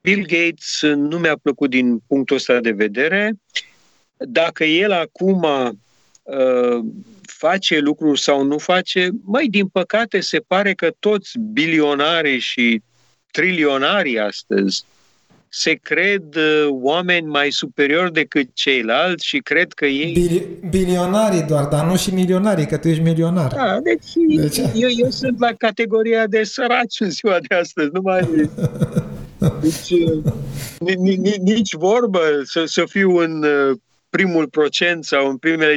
Bill 0.00 0.26
Gates 0.26 0.80
nu 0.82 1.18
mi-a 1.18 1.36
plăcut 1.42 1.70
din 1.70 1.98
punctul 1.98 2.36
ăsta 2.36 2.60
de 2.60 2.70
vedere. 2.70 3.32
Dacă 4.16 4.64
el 4.64 4.92
acum 4.92 5.42
uh, 6.22 6.84
face 7.22 7.78
lucruri 7.78 8.20
sau 8.20 8.42
nu 8.42 8.58
face, 8.58 9.10
mai 9.24 9.46
din 9.46 9.68
păcate 9.68 10.20
se 10.20 10.38
pare 10.38 10.74
că 10.74 10.92
toți 10.98 11.38
bilionarii 11.38 12.38
și 12.38 12.82
trilionarii 13.30 14.18
astăzi 14.18 14.84
se 15.54 15.74
cred 15.74 16.34
uh, 16.36 16.66
oameni 16.70 17.26
mai 17.26 17.50
superiori 17.50 18.12
decât 18.12 18.48
ceilalți 18.52 19.26
și 19.26 19.38
cred 19.38 19.72
că 19.72 19.86
ei... 19.86 20.12
Bil- 20.12 20.68
bilionarii 20.70 21.42
doar, 21.42 21.64
dar 21.64 21.86
nu 21.86 21.96
și 21.96 22.14
milionarii, 22.14 22.66
că 22.66 22.76
tu 22.76 22.88
ești 22.88 23.02
milionar. 23.02 23.52
Da, 23.54 23.78
deci, 23.82 24.40
deci... 24.40 24.56
Eu, 24.74 24.88
eu 24.96 25.10
sunt 25.10 25.40
la 25.40 25.52
categoria 25.58 26.26
de 26.26 26.42
săraci 26.42 27.00
în 27.00 27.10
ziua 27.10 27.38
de 27.48 27.54
astăzi, 27.54 27.88
nu 27.92 28.00
mai... 28.02 28.20
Deci, 29.62 30.00
uh, 30.00 30.94
nici 31.42 31.74
vorbă 31.74 32.20
să, 32.44 32.64
să 32.66 32.84
fiu 32.88 33.16
în 33.16 33.44
uh, 33.44 33.76
primul 34.16 34.46
procent 34.46 35.04
sau 35.04 35.28
în 35.28 35.36
primele 35.36 35.76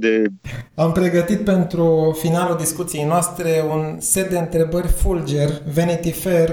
de... 0.00 0.24
Am 0.74 0.92
pregătit 0.92 1.40
pentru 1.40 2.16
finalul 2.20 2.56
discuției 2.56 3.04
noastre 3.04 3.64
un 3.70 3.96
set 3.98 4.30
de 4.30 4.38
întrebări 4.38 4.86
fulger. 4.86 5.50
Vanity 5.74 6.10
Fair 6.10 6.48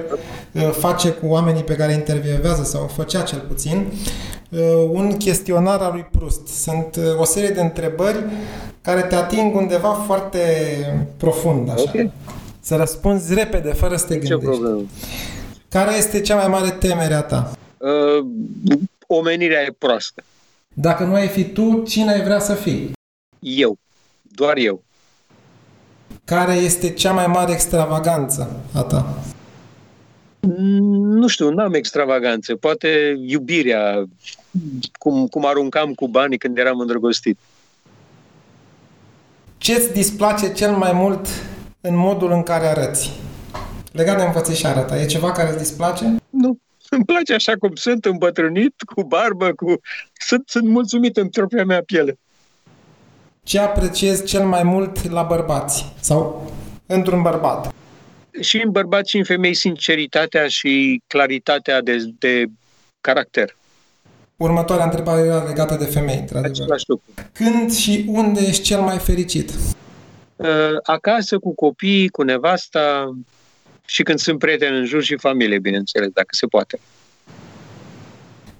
uh, 0.51 0.69
face 0.71 1.09
cu 1.09 1.25
oamenii 1.25 1.63
pe 1.63 1.75
care 1.75 1.93
intervievează 1.93 2.63
sau 2.63 2.87
făcea 2.87 3.21
cel 3.21 3.39
puțin 3.39 3.85
uh, 4.49 4.59
un 4.89 5.17
chestionar 5.17 5.81
al 5.81 5.91
lui 5.93 6.05
Proust. 6.11 6.47
Sunt 6.47 6.95
uh, 6.95 7.19
o 7.19 7.23
serie 7.25 7.49
de 7.49 7.61
întrebări 7.61 8.23
care 8.81 9.01
te 9.01 9.15
ating 9.15 9.55
undeva 9.55 9.89
foarte 9.89 10.39
profund, 11.17 11.69
așa. 11.69 11.81
Okay. 11.81 12.11
Să 12.59 12.75
răspunzi 12.75 13.33
repede, 13.33 13.73
fără 13.73 13.95
să 13.95 14.05
te 14.05 14.13
Ce 14.13 14.19
gândești. 14.19 14.45
Problemă. 14.45 14.81
Care 15.69 15.97
este 15.97 16.21
cea 16.21 16.35
mai 16.35 16.47
mare 16.47 16.69
temere 16.69 17.13
a 17.13 17.21
ta? 17.21 17.51
Uh, 17.77 18.25
omenirea 19.07 19.61
e 19.61 19.75
proastă. 19.77 20.23
Dacă 20.73 21.03
nu 21.03 21.13
ai 21.13 21.27
fi 21.27 21.43
tu, 21.43 21.83
cine 21.83 22.11
ai 22.11 22.21
vrea 22.21 22.39
să 22.39 22.53
fii? 22.53 22.91
Eu. 23.39 23.77
Doar 24.21 24.57
eu. 24.57 24.83
Care 26.25 26.53
este 26.53 26.93
cea 26.93 27.11
mai 27.11 27.27
mare 27.27 27.51
extravaganță 27.51 28.61
a 28.73 28.81
ta? 28.81 29.17
Nu 31.01 31.27
știu, 31.27 31.49
n-am 31.49 31.73
extravaganțe. 31.73 32.53
Poate 32.53 33.15
iubirea, 33.25 34.05
cum, 34.99 35.27
cum 35.27 35.45
aruncam 35.45 35.93
cu 35.93 36.07
banii 36.07 36.37
când 36.37 36.57
eram 36.57 36.79
îndrăgostit. 36.79 37.37
Ce 39.57 39.73
îți 39.73 39.93
displace 39.93 40.53
cel 40.53 40.71
mai 40.71 40.91
mult 40.93 41.27
în 41.81 41.95
modul 41.95 42.31
în 42.31 42.43
care 42.43 42.65
arăți? 42.65 43.11
Legat 43.91 44.17
de 44.17 44.23
învățișarea 44.23 44.83
ta, 44.83 45.01
e 45.01 45.05
ceva 45.05 45.31
care 45.31 45.49
îți 45.49 45.57
displace? 45.57 46.15
Nu. 46.29 46.57
Îmi 46.95 47.05
place 47.05 47.33
așa 47.33 47.53
cum 47.59 47.75
sunt, 47.75 48.05
îmbătrânit, 48.05 48.73
cu 48.95 49.03
barbă, 49.03 49.53
cu... 49.53 49.79
Sunt, 50.13 50.43
sunt 50.45 50.67
mulțumit 50.67 51.17
în 51.17 51.29
propria 51.29 51.65
mea 51.65 51.81
piele. 51.85 52.19
Ce 53.43 53.59
apreciezi 53.59 54.25
cel 54.25 54.45
mai 54.45 54.63
mult 54.63 55.09
la 55.09 55.23
bărbați? 55.23 55.93
Sau 55.99 56.51
într-un 56.85 57.21
bărbat? 57.21 57.73
Și 58.39 58.61
în 58.63 58.71
bărbați 58.71 59.09
și 59.09 59.17
în 59.17 59.23
femei 59.23 59.53
sinceritatea 59.53 60.47
și 60.47 61.01
claritatea 61.07 61.81
de, 61.81 61.97
de 62.19 62.45
caracter. 63.01 63.55
Următoarea 64.35 64.85
întrebare 64.85 65.21
era 65.21 65.43
legată 65.43 65.75
de 65.75 65.85
femei, 65.85 66.19
într-adevăr. 66.19 66.81
Când 67.33 67.71
și 67.71 68.05
unde 68.07 68.39
ești 68.39 68.63
cel 68.63 68.81
mai 68.81 68.97
fericit? 68.97 69.49
Uh, 70.35 70.47
acasă, 70.83 71.37
cu 71.37 71.53
copii, 71.55 72.09
cu 72.09 72.21
nevasta 72.21 73.11
și 73.85 74.03
când 74.03 74.19
sunt 74.19 74.39
prieteni 74.39 74.77
în 74.77 74.85
jur 74.85 75.03
și 75.03 75.17
familie, 75.17 75.59
bineînțeles, 75.59 76.09
dacă 76.09 76.29
se 76.31 76.45
poate. 76.45 76.79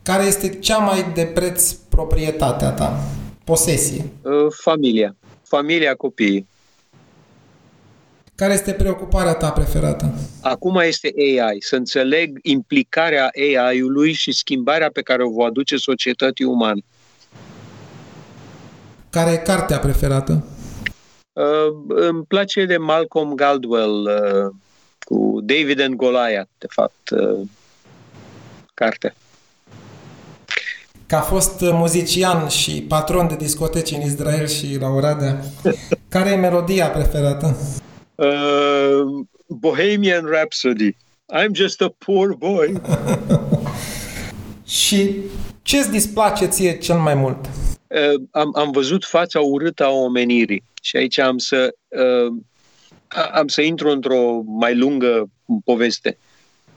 Care 0.04 0.24
este 0.24 0.60
cea 0.60 0.78
mai 0.78 1.12
de 1.14 1.26
preț 1.26 1.72
proprietatea 1.72 2.72
ta? 2.72 3.00
Posesie? 3.44 4.06
Uh, 4.22 4.48
familia. 4.64 5.16
Familia, 5.44 5.96
copiii. 5.96 6.48
Care 8.36 8.54
este 8.54 8.74
preocuparea 8.74 9.34
ta 9.34 9.52
preferată? 9.52 10.14
Acum 10.42 10.76
este 10.76 11.14
AI. 11.18 11.58
Să 11.60 11.76
înțeleg 11.76 12.40
implicarea 12.42 13.30
AI-ului 13.36 14.12
și 14.12 14.32
schimbarea 14.32 14.90
pe 14.94 15.02
care 15.02 15.24
o 15.24 15.30
va 15.30 15.46
aduce 15.46 15.78
societății 15.78 16.46
umane. 16.46 16.82
Care 19.10 19.32
e 19.32 19.38
cartea 19.38 19.80
preferată? 19.80 20.46
Uh, 21.34 21.84
îmi 21.88 22.24
place 22.24 22.66
de 22.66 22.78
Malcolm 22.78 23.34
Gladwell, 23.34 24.02
uh, 24.02 24.56
cu 25.04 25.40
David 25.44 25.82
and 25.82 25.96
Goliath, 25.96 26.50
de 26.58 26.68
fapt, 26.70 27.10
uh, 27.10 27.48
carte. 28.74 29.14
Ca 31.08 31.22
fost 31.22 31.62
muzician 31.62 32.48
și 32.48 32.86
patron 32.88 33.28
de 33.28 33.36
discoteci 33.36 33.92
în 33.92 34.02
Israel 34.02 34.48
și 34.48 34.78
la 34.80 34.88
Oradea, 34.88 35.40
care 36.14 36.30
e 36.30 36.36
melodia 36.36 36.90
preferată? 36.90 37.58
Uh, 38.16 39.26
Bohemian 39.48 40.26
Rhapsody. 40.26 40.96
I'm 41.34 41.54
just 41.54 41.82
a 41.82 41.94
poor 41.98 42.36
boy. 42.36 42.82
și 44.82 45.16
ce 45.62 45.78
îți 45.78 45.92
displace 45.92 46.46
ție 46.46 46.78
cel 46.78 46.98
mai 46.98 47.16
mult? 47.16 47.46
Uh, 47.88 48.22
am, 48.32 48.52
am 48.56 48.72
văzut 48.72 49.06
fața 49.06 49.40
urâtă 49.40 49.86
a 49.86 49.90
omenirii 49.90 50.64
și 50.82 50.98
aici 50.98 51.18
am 51.18 51.38
să 51.38 51.76
uh, 51.88 52.34
am 53.34 53.48
să 53.48 53.62
intru 53.62 53.90
într-o 53.90 54.42
mai 54.46 54.76
lungă 54.76 55.30
poveste. 55.66 56.18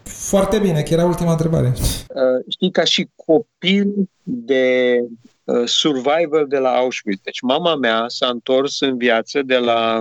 Foarte 0.02 0.58
bine, 0.58 0.82
că 0.82 0.92
era 0.92 1.04
ultima 1.04 1.30
întrebare. 1.30 1.72
Uh, 1.76 2.44
știi, 2.48 2.70
ca 2.70 2.84
și 2.84 3.08
copil 3.26 3.92
de 4.22 4.98
uh, 5.44 5.62
survivor 5.64 6.46
de 6.48 6.58
la 6.58 6.70
Auschwitz. 6.70 7.20
Deci 7.22 7.40
mama 7.40 7.76
mea 7.76 8.04
s-a 8.08 8.28
întors 8.28 8.80
în 8.80 8.96
viață 8.96 9.42
de 9.42 9.56
la 9.56 10.00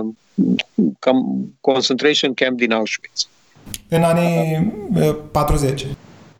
cam, 0.98 1.52
concentration 1.60 2.34
camp 2.34 2.56
din 2.56 2.72
Auschwitz. 2.72 3.28
În 3.88 4.02
anii 4.02 4.72
uh, 4.94 5.16
40. 5.30 5.86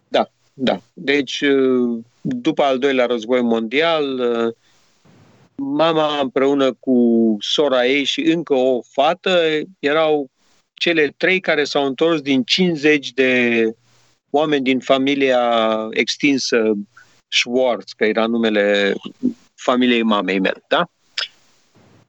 Da, 0.09 0.30
da. 0.54 0.80
Deci, 0.92 1.40
uh, 1.40 1.98
după 2.20 2.62
al 2.62 2.78
doilea 2.78 3.07
război 3.07 3.42
mondial, 3.42 4.18
uh, 4.18 4.54
mama 5.57 6.21
împreună 6.21 6.73
cu 6.73 7.37
sora 7.40 7.87
ei 7.87 8.05
și 8.05 8.21
încă 8.21 8.55
o 8.55 8.81
fată 8.83 9.40
erau 9.79 10.31
cele 10.75 11.14
trei 11.17 11.40
care 11.40 11.64
s-au 11.64 11.87
întors 11.87 12.21
din 12.21 12.43
50 12.43 13.12
de 13.12 13.71
oameni 14.31 14.64
din 14.64 14.81
familia 14.81 15.40
extinsă 15.90 16.73
Schwartz, 17.29 17.93
că 17.93 18.05
era 18.05 18.27
numele 18.27 18.95
familiei 19.55 20.03
mamei 20.03 20.38
mele, 20.38 20.62
da? 20.69 20.88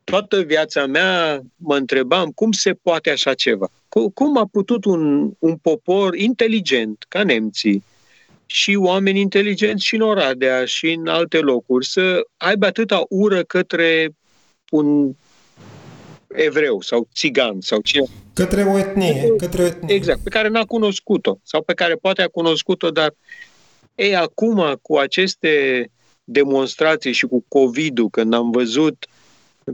Toată 0.04 0.42
viața 0.42 0.86
mea 0.86 1.42
mă 1.56 1.76
întrebam 1.76 2.30
cum 2.30 2.52
se 2.52 2.74
poate 2.74 3.10
așa 3.10 3.34
ceva. 3.34 3.68
Cum 4.14 4.38
a 4.38 4.48
putut 4.52 4.86
un, 4.86 5.32
un 5.40 5.56
popor 5.56 6.16
inteligent, 6.16 7.06
ca 7.08 7.24
nemții, 7.24 7.84
și 8.46 8.76
oameni 8.76 9.20
inteligenți 9.20 9.86
și 9.86 9.96
în 9.96 10.02
Oradea 10.02 10.66
și 10.66 10.92
în 10.92 11.08
alte 11.08 11.40
locuri 11.40 11.86
să 11.86 12.28
aibă 12.38 12.66
atâta 12.66 13.06
ură 13.10 13.44
către 13.44 14.10
un 14.70 15.16
evreu 16.28 16.82
sau 16.82 17.08
țigan 17.14 17.56
sau 17.60 17.82
cine. 17.82 18.06
Către 18.34 18.64
o 18.64 18.78
etnie, 18.78 19.34
către 19.38 19.62
o 19.62 19.66
etnie. 19.66 19.96
Exact, 19.96 20.20
pe 20.24 20.30
care 20.30 20.48
n-a 20.48 20.66
cunoscut-o 20.66 21.40
sau 21.44 21.62
pe 21.62 21.74
care 21.74 21.96
poate 21.96 22.22
a 22.22 22.28
cunoscut-o, 22.28 22.90
dar 22.90 23.16
ei 23.96 24.16
acum 24.16 24.80
cu 24.82 24.98
aceste 24.98 25.86
demonstrații 26.24 27.12
și 27.12 27.26
cu 27.26 27.46
COVID-ul, 27.48 28.10
când 28.10 28.34
am 28.34 28.52
văzut 28.52 29.06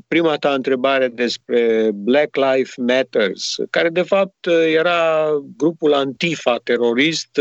prima 0.07 0.35
ta 0.35 0.53
întrebare 0.53 1.07
despre 1.07 1.89
Black 1.93 2.35
Lives 2.35 2.75
Matters, 2.75 3.55
care 3.69 3.89
de 3.89 4.01
fapt 4.01 4.47
era 4.73 5.29
grupul 5.57 5.93
Antifa 5.93 6.59
terorist 6.63 7.39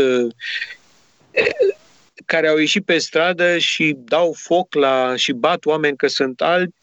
care 2.25 2.47
au 2.47 2.57
ieșit 2.57 2.85
pe 2.85 2.97
stradă 2.97 3.57
și 3.57 3.95
dau 3.97 4.33
foc 4.37 4.73
la 4.73 5.15
și 5.15 5.31
bat 5.31 5.65
oameni 5.65 5.97
că 5.97 6.07
sunt 6.07 6.41
albi, 6.41 6.73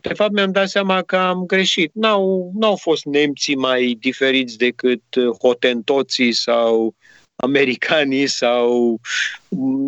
de 0.00 0.14
fapt 0.14 0.32
mi-am 0.32 0.52
dat 0.52 0.68
seama 0.68 1.02
că 1.02 1.16
am 1.16 1.44
greșit. 1.46 1.90
N-au, 1.94 2.52
n-au 2.54 2.76
fost 2.76 3.04
nemții 3.04 3.56
mai 3.56 3.96
diferiți 4.00 4.56
decât 4.56 5.02
hotentoții 5.40 6.32
sau 6.32 6.94
americanii 7.36 8.26
sau 8.26 9.00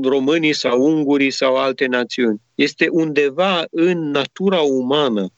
românii 0.03 0.53
sau 0.53 0.83
ungurii 0.83 1.31
sau 1.31 1.57
alte 1.57 1.87
națiuni. 1.87 2.41
Este 2.55 2.89
undeva 2.91 3.65
în 3.71 4.11
natura 4.11 4.61
umană 4.61 5.31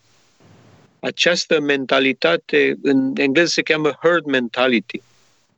această 1.00 1.60
mentalitate, 1.60 2.78
în 2.82 3.12
engleză 3.16 3.46
se 3.46 3.62
cheamă 3.62 3.98
herd 4.02 4.24
mentality, 4.24 5.02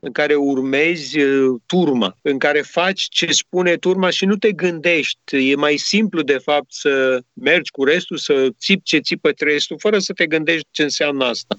în 0.01 0.13
care 0.13 0.35
urmezi 0.35 1.21
uh, 1.21 1.61
turma, 1.67 2.17
în 2.23 2.39
care 2.39 2.61
faci 2.61 3.07
ce 3.11 3.27
spune 3.33 3.77
turma 3.77 4.11
și 4.11 4.25
nu 4.25 4.37
te 4.37 4.53
gândești. 4.53 5.51
E 5.51 5.55
mai 5.55 5.77
simplu, 5.77 6.23
de 6.23 6.39
fapt, 6.39 6.73
să 6.73 7.23
mergi 7.33 7.71
cu 7.71 7.85
restul, 7.85 8.17
să 8.17 8.49
țipi 8.59 8.83
ce 8.83 8.99
țipă 8.99 9.31
restul, 9.39 9.77
fără 9.79 9.99
să 9.99 10.13
te 10.13 10.27
gândești 10.27 10.67
ce 10.71 10.83
înseamnă 10.83 11.25
asta. 11.25 11.59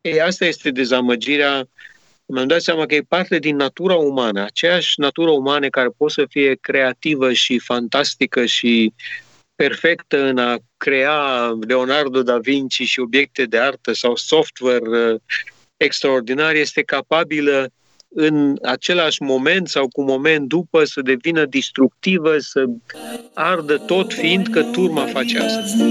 Ei, 0.00 0.20
asta 0.20 0.44
este 0.44 0.70
dezamăgirea. 0.70 1.68
Mi-am 2.26 2.46
dat 2.46 2.60
seama 2.60 2.86
că 2.86 2.94
e 2.94 3.00
parte 3.08 3.38
din 3.38 3.56
natura 3.56 3.94
umană, 3.94 4.42
aceeași 4.42 5.00
natură 5.00 5.30
umană 5.30 5.68
care 5.68 5.88
poate 5.88 6.12
să 6.12 6.26
fie 6.28 6.54
creativă 6.60 7.32
și 7.32 7.58
fantastică 7.58 8.46
și 8.46 8.92
perfectă 9.54 10.24
în 10.24 10.38
a 10.38 10.56
crea 10.76 11.48
Leonardo 11.66 12.22
da 12.22 12.38
Vinci 12.38 12.82
și 12.82 13.00
obiecte 13.00 13.44
de 13.44 13.58
artă 13.58 13.92
sau 13.92 14.16
software 14.16 15.16
uh, 15.84 15.90
extraordinar 15.90 16.54
este 16.54 16.82
capabilă 16.82 17.68
în 18.08 18.56
același 18.62 19.22
moment 19.22 19.68
sau 19.68 19.88
cu 19.88 20.02
moment 20.02 20.48
după 20.48 20.84
să 20.84 21.00
devină 21.00 21.44
distructivă, 21.44 22.38
să 22.38 22.64
ardă 23.34 23.76
tot, 23.76 24.12
fiindcă 24.12 24.62
turma 24.62 25.06
face 25.06 25.38
asta. 25.38 25.84